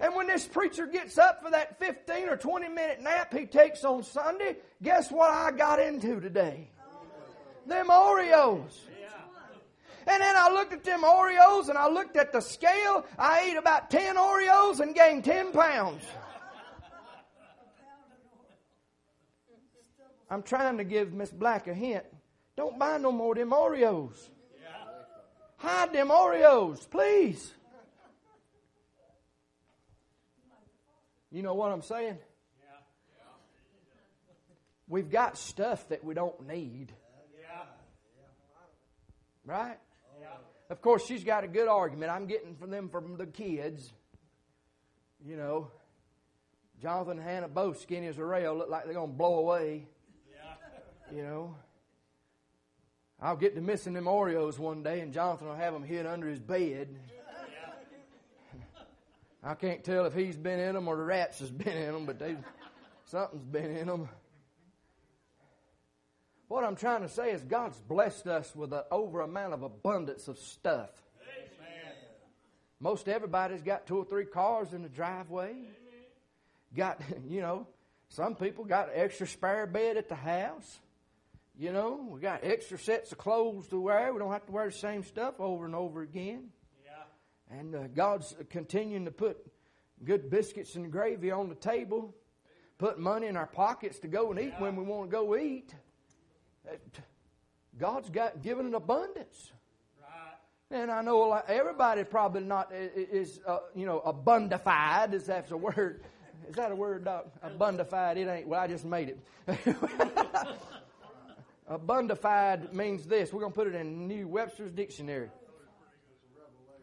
And 0.00 0.14
when 0.14 0.26
this 0.26 0.46
preacher 0.46 0.86
gets 0.86 1.18
up 1.18 1.42
for 1.42 1.50
that 1.50 1.78
15 1.78 2.28
or 2.28 2.36
20 2.36 2.68
minute 2.68 3.02
nap 3.02 3.32
he 3.32 3.46
takes 3.46 3.84
on 3.84 4.02
Sunday, 4.02 4.56
guess 4.82 5.10
what 5.10 5.30
I 5.30 5.50
got 5.50 5.80
into 5.80 6.20
today? 6.20 6.68
Them 7.66 7.88
Oreos. 7.88 8.72
And 10.06 10.22
then 10.22 10.36
I 10.38 10.50
looked 10.50 10.72
at 10.72 10.84
them 10.84 11.02
Oreos 11.02 11.68
and 11.68 11.76
I 11.76 11.86
looked 11.86 12.16
at 12.16 12.32
the 12.32 12.40
scale. 12.40 13.04
I 13.18 13.50
ate 13.50 13.58
about 13.58 13.90
10 13.90 14.16
Oreos 14.16 14.80
and 14.80 14.94
gained 14.94 15.24
10 15.24 15.52
pounds. 15.52 16.02
I'm 20.30 20.42
trying 20.42 20.78
to 20.78 20.84
give 20.84 21.12
Miss 21.12 21.30
Black 21.30 21.68
a 21.68 21.74
hint. 21.74 22.04
Don't 22.56 22.78
buy 22.78 22.96
no 22.96 23.12
more 23.12 23.32
of 23.32 23.38
them 23.38 23.50
Oreos. 23.50 24.30
Hide 25.58 25.92
them 25.92 26.08
Oreos, 26.08 26.88
please. 26.88 27.52
You 31.30 31.42
know 31.42 31.54
what 31.54 31.72
I'm 31.72 31.82
saying? 31.82 32.18
We've 34.88 35.10
got 35.10 35.36
stuff 35.36 35.88
that 35.90 36.02
we 36.02 36.14
don't 36.14 36.46
need. 36.46 36.92
Right? 39.44 39.78
Of 40.70 40.82
course, 40.82 41.06
she's 41.06 41.24
got 41.24 41.44
a 41.44 41.48
good 41.48 41.68
argument. 41.68 42.12
I'm 42.12 42.26
getting 42.26 42.54
from 42.54 42.70
them 42.70 42.88
from 42.88 43.16
the 43.16 43.26
kids. 43.26 43.92
You 45.26 45.36
know, 45.36 45.70
Jonathan 46.80 47.18
and 47.18 47.26
Hannah 47.26 47.48
both 47.48 47.80
skinny 47.80 48.06
as 48.06 48.18
a 48.18 48.24
rail, 48.24 48.56
look 48.56 48.70
like 48.70 48.84
they're 48.84 48.94
going 48.94 49.10
to 49.10 49.16
blow 49.16 49.38
away. 49.38 49.86
You 51.14 51.22
know. 51.22 51.56
I'll 53.20 53.36
get 53.36 53.56
to 53.56 53.60
missing 53.60 53.94
them 53.94 54.04
Oreos 54.04 54.58
one 54.58 54.82
day, 54.82 55.00
and 55.00 55.12
Jonathan 55.12 55.48
will 55.48 55.56
have 55.56 55.72
them 55.72 55.82
hid 55.82 56.06
under 56.06 56.28
his 56.28 56.38
bed. 56.38 56.88
I 59.42 59.54
can't 59.54 59.82
tell 59.82 60.04
if 60.06 60.14
he's 60.14 60.36
been 60.36 60.60
in 60.60 60.74
them 60.74 60.88
or 60.88 60.96
the 60.96 61.02
rats 61.02 61.38
has 61.40 61.50
been 61.50 61.76
in 61.76 61.92
them, 61.92 62.06
but 62.06 62.18
they, 62.18 62.36
something's 63.06 63.44
been 63.44 63.76
in 63.76 63.86
them. 63.86 64.08
What 66.48 66.64
I'm 66.64 66.76
trying 66.76 67.02
to 67.02 67.08
say 67.08 67.30
is 67.30 67.42
God's 67.42 67.78
blessed 67.78 68.26
us 68.26 68.54
with 68.56 68.72
an 68.72 68.82
over 68.90 69.20
amount 69.20 69.52
of 69.52 69.62
abundance 69.62 70.28
of 70.28 70.38
stuff. 70.38 70.90
Amen. 71.20 71.92
Most 72.80 73.08
everybody's 73.08 73.62
got 73.62 73.86
two 73.86 73.98
or 73.98 74.04
three 74.04 74.24
cars 74.24 74.72
in 74.72 74.82
the 74.82 74.88
driveway. 74.88 75.54
Got, 76.74 77.00
you 77.28 77.40
know, 77.40 77.66
some 78.08 78.34
people 78.34 78.64
got 78.64 78.88
an 78.88 78.94
extra 78.96 79.26
spare 79.26 79.66
bed 79.66 79.96
at 79.96 80.08
the 80.08 80.14
house. 80.14 80.78
You 81.60 81.72
know, 81.72 82.06
we 82.08 82.20
got 82.20 82.44
extra 82.44 82.78
sets 82.78 83.10
of 83.10 83.18
clothes 83.18 83.66
to 83.68 83.80
wear. 83.80 84.12
We 84.12 84.20
don't 84.20 84.30
have 84.30 84.46
to 84.46 84.52
wear 84.52 84.66
the 84.66 84.72
same 84.72 85.02
stuff 85.02 85.40
over 85.40 85.66
and 85.66 85.74
over 85.74 86.02
again. 86.02 86.50
Yeah. 86.84 87.58
And 87.58 87.74
uh, 87.74 87.88
God's 87.88 88.36
continuing 88.48 89.06
to 89.06 89.10
put 89.10 89.44
good 90.04 90.30
biscuits 90.30 90.76
and 90.76 90.92
gravy 90.92 91.32
on 91.32 91.48
the 91.48 91.56
table, 91.56 92.14
put 92.78 93.00
money 93.00 93.26
in 93.26 93.36
our 93.36 93.48
pockets 93.48 93.98
to 94.00 94.06
go 94.06 94.30
and 94.30 94.38
eat 94.38 94.52
yeah. 94.52 94.62
when 94.62 94.76
we 94.76 94.84
want 94.84 95.10
to 95.10 95.16
go 95.16 95.36
eat. 95.36 95.74
God's 97.76 98.08
got 98.08 98.40
given 98.40 98.66
an 98.66 98.74
abundance. 98.74 99.50
Right. 100.00 100.80
And 100.80 100.92
I 100.92 101.02
know 101.02 101.32
everybody 101.48 102.04
probably 102.04 102.42
not 102.42 102.70
is, 102.72 103.40
uh, 103.44 103.58
you 103.74 103.84
know, 103.84 104.00
abundified, 104.06 105.12
is 105.12 105.26
that's 105.26 105.50
a 105.50 105.56
word. 105.56 106.04
Is 106.48 106.54
that 106.54 106.70
a 106.70 106.76
word, 106.76 107.04
Doc? 107.04 107.26
Abundified. 107.44 108.16
It 108.16 108.28
ain't. 108.28 108.46
Well, 108.46 108.60
I 108.60 108.68
just 108.68 108.84
made 108.84 109.08
it. 109.08 109.66
Abundified 111.70 112.72
means 112.72 113.04
this. 113.04 113.32
We're 113.32 113.40
going 113.40 113.52
to 113.52 113.56
put 113.56 113.66
it 113.66 113.74
in 113.74 114.08
New 114.08 114.26
Webster's 114.26 114.72
Dictionary. 114.72 115.30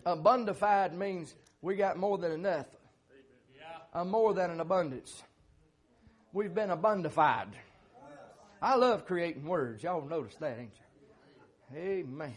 Abundified 0.06 0.93
means 0.93 1.34
we 1.62 1.76
got 1.76 1.98
more 1.98 2.17
than 2.17 2.32
enough. 2.32 2.67
More 4.06 4.34
than 4.34 4.52
an 4.52 4.60
abundance. 4.60 5.24
We've 6.34 6.54
been 6.54 6.69
abundified. 6.69 7.48
I 8.62 8.76
love 8.76 9.06
creating 9.06 9.45
words. 9.45 9.84
Y'all 9.84 10.06
notice 10.06 10.36
that, 10.36 10.60
ain't 10.60 10.74
you? 11.74 11.80
Amen. 11.80 12.36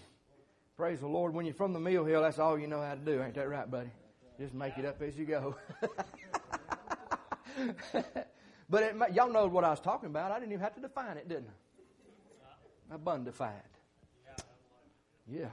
Praise 0.76 1.00
the 1.00 1.08
Lord. 1.08 1.34
When 1.34 1.44
you're 1.44 1.54
from 1.54 1.72
the 1.72 1.80
mill 1.80 2.04
hill, 2.04 2.22
that's 2.22 2.38
all 2.38 2.58
you 2.58 2.68
know 2.68 2.80
how 2.80 2.94
to 2.94 3.00
do. 3.00 3.22
Ain't 3.22 3.34
that 3.34 3.48
right, 3.48 3.68
buddy? 3.68 3.90
Just 4.38 4.54
make 4.54 4.78
it 4.78 4.84
up 4.84 5.02
as 5.02 5.18
you 5.18 5.26
go. 5.26 5.56
but 8.70 8.82
it, 8.82 8.94
y'all 9.12 9.32
know 9.32 9.48
what 9.48 9.64
I 9.64 9.70
was 9.70 9.80
talking 9.80 10.08
about. 10.08 10.30
I 10.30 10.38
didn't 10.38 10.52
even 10.52 10.62
have 10.62 10.76
to 10.76 10.80
define 10.80 11.16
it, 11.16 11.28
didn't 11.28 11.48
I? 11.48 11.67
Abundified. 12.92 13.52
Yeah. 15.26 15.50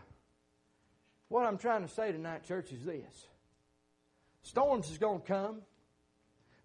What 1.27 1.45
I'm 1.45 1.57
trying 1.57 1.85
to 1.85 1.93
say 1.93 2.11
tonight, 2.11 2.43
church, 2.43 2.71
is 2.71 2.85
this. 2.85 3.27
Storms 4.43 4.89
is 4.89 4.97
going 4.97 5.21
to 5.21 5.27
come. 5.27 5.61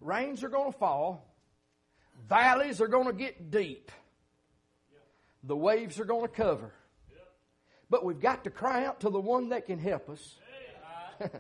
Rains 0.01 0.45
are 0.45 0.49
going 0.49 0.73
to 0.73 0.79
fall. 0.79 1.27
Valleys 2.29 2.81
are 2.81 2.87
going 2.87 3.07
to 3.07 3.13
get 3.13 3.51
deep. 3.51 3.91
The 5.45 5.57
waves 5.57 5.99
are 5.99 6.05
going 6.05 6.23
to 6.23 6.29
cover. 6.29 6.73
But 7.89 8.05
we've 8.05 8.21
got 8.21 8.45
to 8.45 8.51
cry 8.51 8.85
out 8.85 9.01
to 9.01 9.11
the 9.11 9.21
one 9.21 9.49
that 9.49 9.67
can 9.67 9.79
help 9.79 10.09
us. 10.09 10.37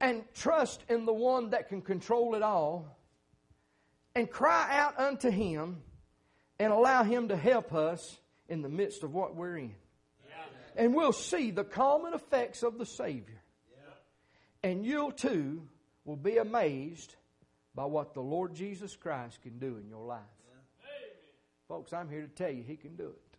and 0.00 0.24
trust 0.34 0.82
in 0.88 1.06
the 1.06 1.12
one 1.12 1.50
that 1.50 1.68
can 1.68 1.80
control 1.80 2.34
it 2.34 2.42
all. 2.42 2.98
And 4.14 4.30
cry 4.30 4.68
out 4.70 4.98
unto 4.98 5.30
him 5.30 5.82
and 6.62 6.72
allow 6.72 7.02
him 7.02 7.26
to 7.26 7.36
help 7.36 7.74
us 7.74 8.16
in 8.48 8.62
the 8.62 8.68
midst 8.68 9.02
of 9.02 9.12
what 9.12 9.34
we're 9.34 9.56
in. 9.56 9.74
And 10.76 10.94
we'll 10.94 11.12
see 11.12 11.50
the 11.50 11.64
common 11.64 12.14
effects 12.14 12.62
of 12.62 12.78
the 12.78 12.86
Savior. 12.86 13.42
And 14.62 14.86
you 14.86 15.12
too 15.16 15.66
will 16.04 16.16
be 16.16 16.36
amazed 16.36 17.16
by 17.74 17.84
what 17.86 18.14
the 18.14 18.20
Lord 18.20 18.54
Jesus 18.54 18.94
Christ 18.94 19.42
can 19.42 19.58
do 19.58 19.76
in 19.76 19.88
your 19.88 20.06
life. 20.06 20.20
Folks, 21.66 21.92
I'm 21.92 22.08
here 22.08 22.22
to 22.22 22.28
tell 22.28 22.52
you 22.52 22.62
He 22.62 22.76
can 22.76 22.94
do 22.94 23.08
it. 23.08 23.38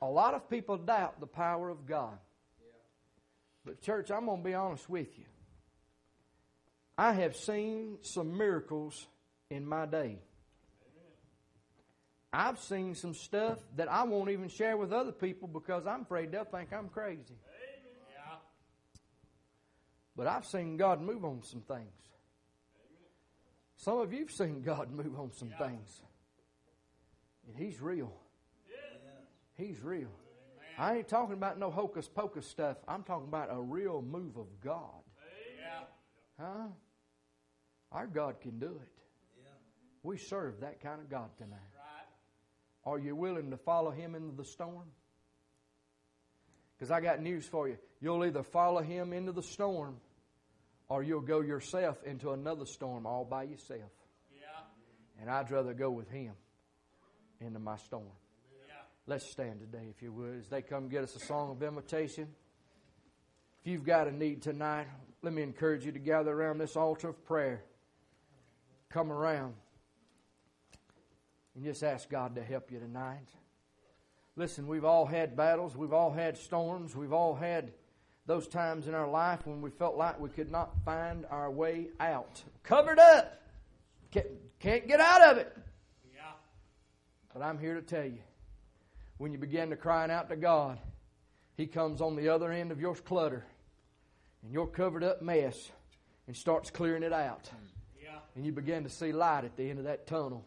A 0.00 0.08
lot 0.08 0.32
of 0.32 0.48
people 0.48 0.78
doubt 0.78 1.20
the 1.20 1.26
power 1.26 1.68
of 1.68 1.86
God. 1.86 2.16
But, 3.66 3.82
church, 3.82 4.10
I'm 4.10 4.24
going 4.24 4.38
to 4.38 4.44
be 4.44 4.54
honest 4.54 4.88
with 4.88 5.18
you. 5.18 5.26
I 6.96 7.12
have 7.12 7.36
seen 7.36 7.98
some 8.00 8.38
miracles 8.38 9.06
in 9.50 9.66
my 9.66 9.84
day. 9.84 10.20
I've 12.32 12.58
seen 12.60 12.94
some 12.94 13.14
stuff 13.14 13.58
that 13.76 13.90
I 13.90 14.04
won't 14.04 14.30
even 14.30 14.48
share 14.48 14.76
with 14.76 14.92
other 14.92 15.12
people 15.12 15.48
because 15.48 15.86
I'm 15.86 16.02
afraid 16.02 16.30
they'll 16.30 16.44
think 16.44 16.72
I'm 16.72 16.88
crazy. 16.88 17.34
But 20.16 20.26
I've 20.26 20.44
seen 20.44 20.76
God 20.76 21.00
move 21.00 21.24
on 21.24 21.42
some 21.42 21.62
things. 21.62 21.88
Some 23.76 23.98
of 23.98 24.12
you've 24.12 24.30
seen 24.30 24.62
God 24.62 24.90
move 24.92 25.18
on 25.18 25.32
some 25.32 25.50
things. 25.58 26.02
And 27.48 27.56
He's 27.56 27.80
real. 27.80 28.12
He's 29.56 29.82
real. 29.82 30.10
I 30.78 30.98
ain't 30.98 31.08
talking 31.08 31.34
about 31.34 31.58
no 31.58 31.70
hocus 31.70 32.08
pocus 32.08 32.46
stuff. 32.46 32.76
I'm 32.86 33.02
talking 33.02 33.28
about 33.28 33.48
a 33.50 33.60
real 33.60 34.02
move 34.02 34.36
of 34.36 34.46
God. 34.62 35.02
Huh? 36.38 36.68
Our 37.92 38.06
God 38.06 38.40
can 38.40 38.58
do 38.58 38.78
it. 38.82 38.88
We 40.02 40.16
serve 40.16 40.60
that 40.60 40.80
kind 40.80 41.00
of 41.00 41.10
God 41.10 41.30
tonight. 41.36 41.58
Are 42.84 42.98
you 42.98 43.14
willing 43.14 43.50
to 43.50 43.56
follow 43.56 43.90
Him 43.90 44.14
into 44.14 44.34
the 44.34 44.44
storm? 44.44 44.88
Because 46.78 46.90
I 46.90 47.00
got 47.00 47.20
news 47.20 47.46
for 47.46 47.68
you. 47.68 47.76
You'll 48.00 48.24
either 48.24 48.42
follow 48.42 48.80
Him 48.80 49.12
into 49.12 49.32
the 49.32 49.42
storm 49.42 49.96
or 50.88 51.02
you'll 51.02 51.20
go 51.20 51.40
yourself 51.40 52.02
into 52.04 52.32
another 52.32 52.64
storm 52.64 53.06
all 53.06 53.24
by 53.24 53.44
yourself. 53.44 53.90
Yeah. 54.32 55.20
And 55.20 55.30
I'd 55.30 55.50
rather 55.50 55.74
go 55.74 55.90
with 55.90 56.10
Him 56.10 56.32
into 57.40 57.58
my 57.58 57.76
storm. 57.76 58.06
Yeah. 58.66 58.74
Let's 59.06 59.30
stand 59.30 59.60
today, 59.60 59.86
if 59.94 60.02
you 60.02 60.12
would, 60.12 60.38
as 60.40 60.48
they 60.48 60.62
come 60.62 60.88
get 60.88 61.04
us 61.04 61.14
a 61.14 61.20
song 61.20 61.50
of 61.50 61.62
invitation. 61.62 62.28
If 63.60 63.70
you've 63.70 63.84
got 63.84 64.08
a 64.08 64.12
need 64.12 64.40
tonight, 64.40 64.86
let 65.22 65.34
me 65.34 65.42
encourage 65.42 65.84
you 65.84 65.92
to 65.92 65.98
gather 65.98 66.32
around 66.32 66.58
this 66.58 66.76
altar 66.76 67.10
of 67.10 67.24
prayer. 67.26 67.62
Come 68.88 69.12
around 69.12 69.54
and 71.54 71.64
just 71.64 71.82
ask 71.82 72.08
God 72.08 72.34
to 72.36 72.42
help 72.42 72.70
you 72.70 72.78
tonight. 72.78 73.28
Listen, 74.36 74.66
we've 74.66 74.84
all 74.84 75.06
had 75.06 75.36
battles, 75.36 75.76
we've 75.76 75.92
all 75.92 76.12
had 76.12 76.36
storms, 76.36 76.94
we've 76.96 77.12
all 77.12 77.34
had 77.34 77.72
those 78.26 78.46
times 78.46 78.86
in 78.86 78.94
our 78.94 79.08
life 79.08 79.46
when 79.46 79.60
we 79.60 79.70
felt 79.70 79.96
like 79.96 80.20
we 80.20 80.28
could 80.28 80.50
not 80.50 80.72
find 80.84 81.26
our 81.30 81.50
way 81.50 81.88
out. 81.98 82.42
Covered 82.62 82.98
up. 82.98 83.42
Can't, 84.12 84.26
can't 84.60 84.86
get 84.86 85.00
out 85.00 85.22
of 85.22 85.38
it. 85.38 85.52
Yeah. 86.14 86.22
But 87.32 87.42
I'm 87.42 87.58
here 87.58 87.74
to 87.74 87.82
tell 87.82 88.04
you 88.04 88.20
when 89.18 89.32
you 89.32 89.38
begin 89.38 89.70
to 89.70 89.76
crying 89.76 90.10
out 90.10 90.28
to 90.30 90.36
God, 90.36 90.78
He 91.56 91.66
comes 91.66 92.00
on 92.00 92.16
the 92.16 92.28
other 92.28 92.52
end 92.52 92.72
of 92.72 92.80
your 92.80 92.94
clutter 92.94 93.44
and 94.42 94.52
your 94.52 94.66
covered 94.66 95.04
up 95.04 95.22
mess 95.22 95.70
and 96.26 96.36
starts 96.36 96.70
clearing 96.70 97.02
it 97.02 97.12
out. 97.12 97.50
Yeah. 98.02 98.18
And 98.36 98.46
you 98.46 98.52
begin 98.52 98.84
to 98.84 98.90
see 98.90 99.12
light 99.12 99.44
at 99.44 99.56
the 99.56 99.68
end 99.68 99.78
of 99.78 99.86
that 99.86 100.06
tunnel. 100.06 100.44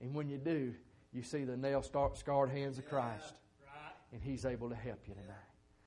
And 0.00 0.14
when 0.14 0.28
you 0.28 0.38
do, 0.38 0.74
you 1.12 1.22
see 1.22 1.44
the 1.44 1.56
nail 1.56 1.82
scarred 1.82 2.50
hands 2.50 2.78
of 2.78 2.86
Christ. 2.88 3.34
And 4.12 4.22
He's 4.22 4.44
able 4.44 4.68
to 4.68 4.76
help 4.76 5.00
you 5.06 5.14
tonight. 5.14 5.45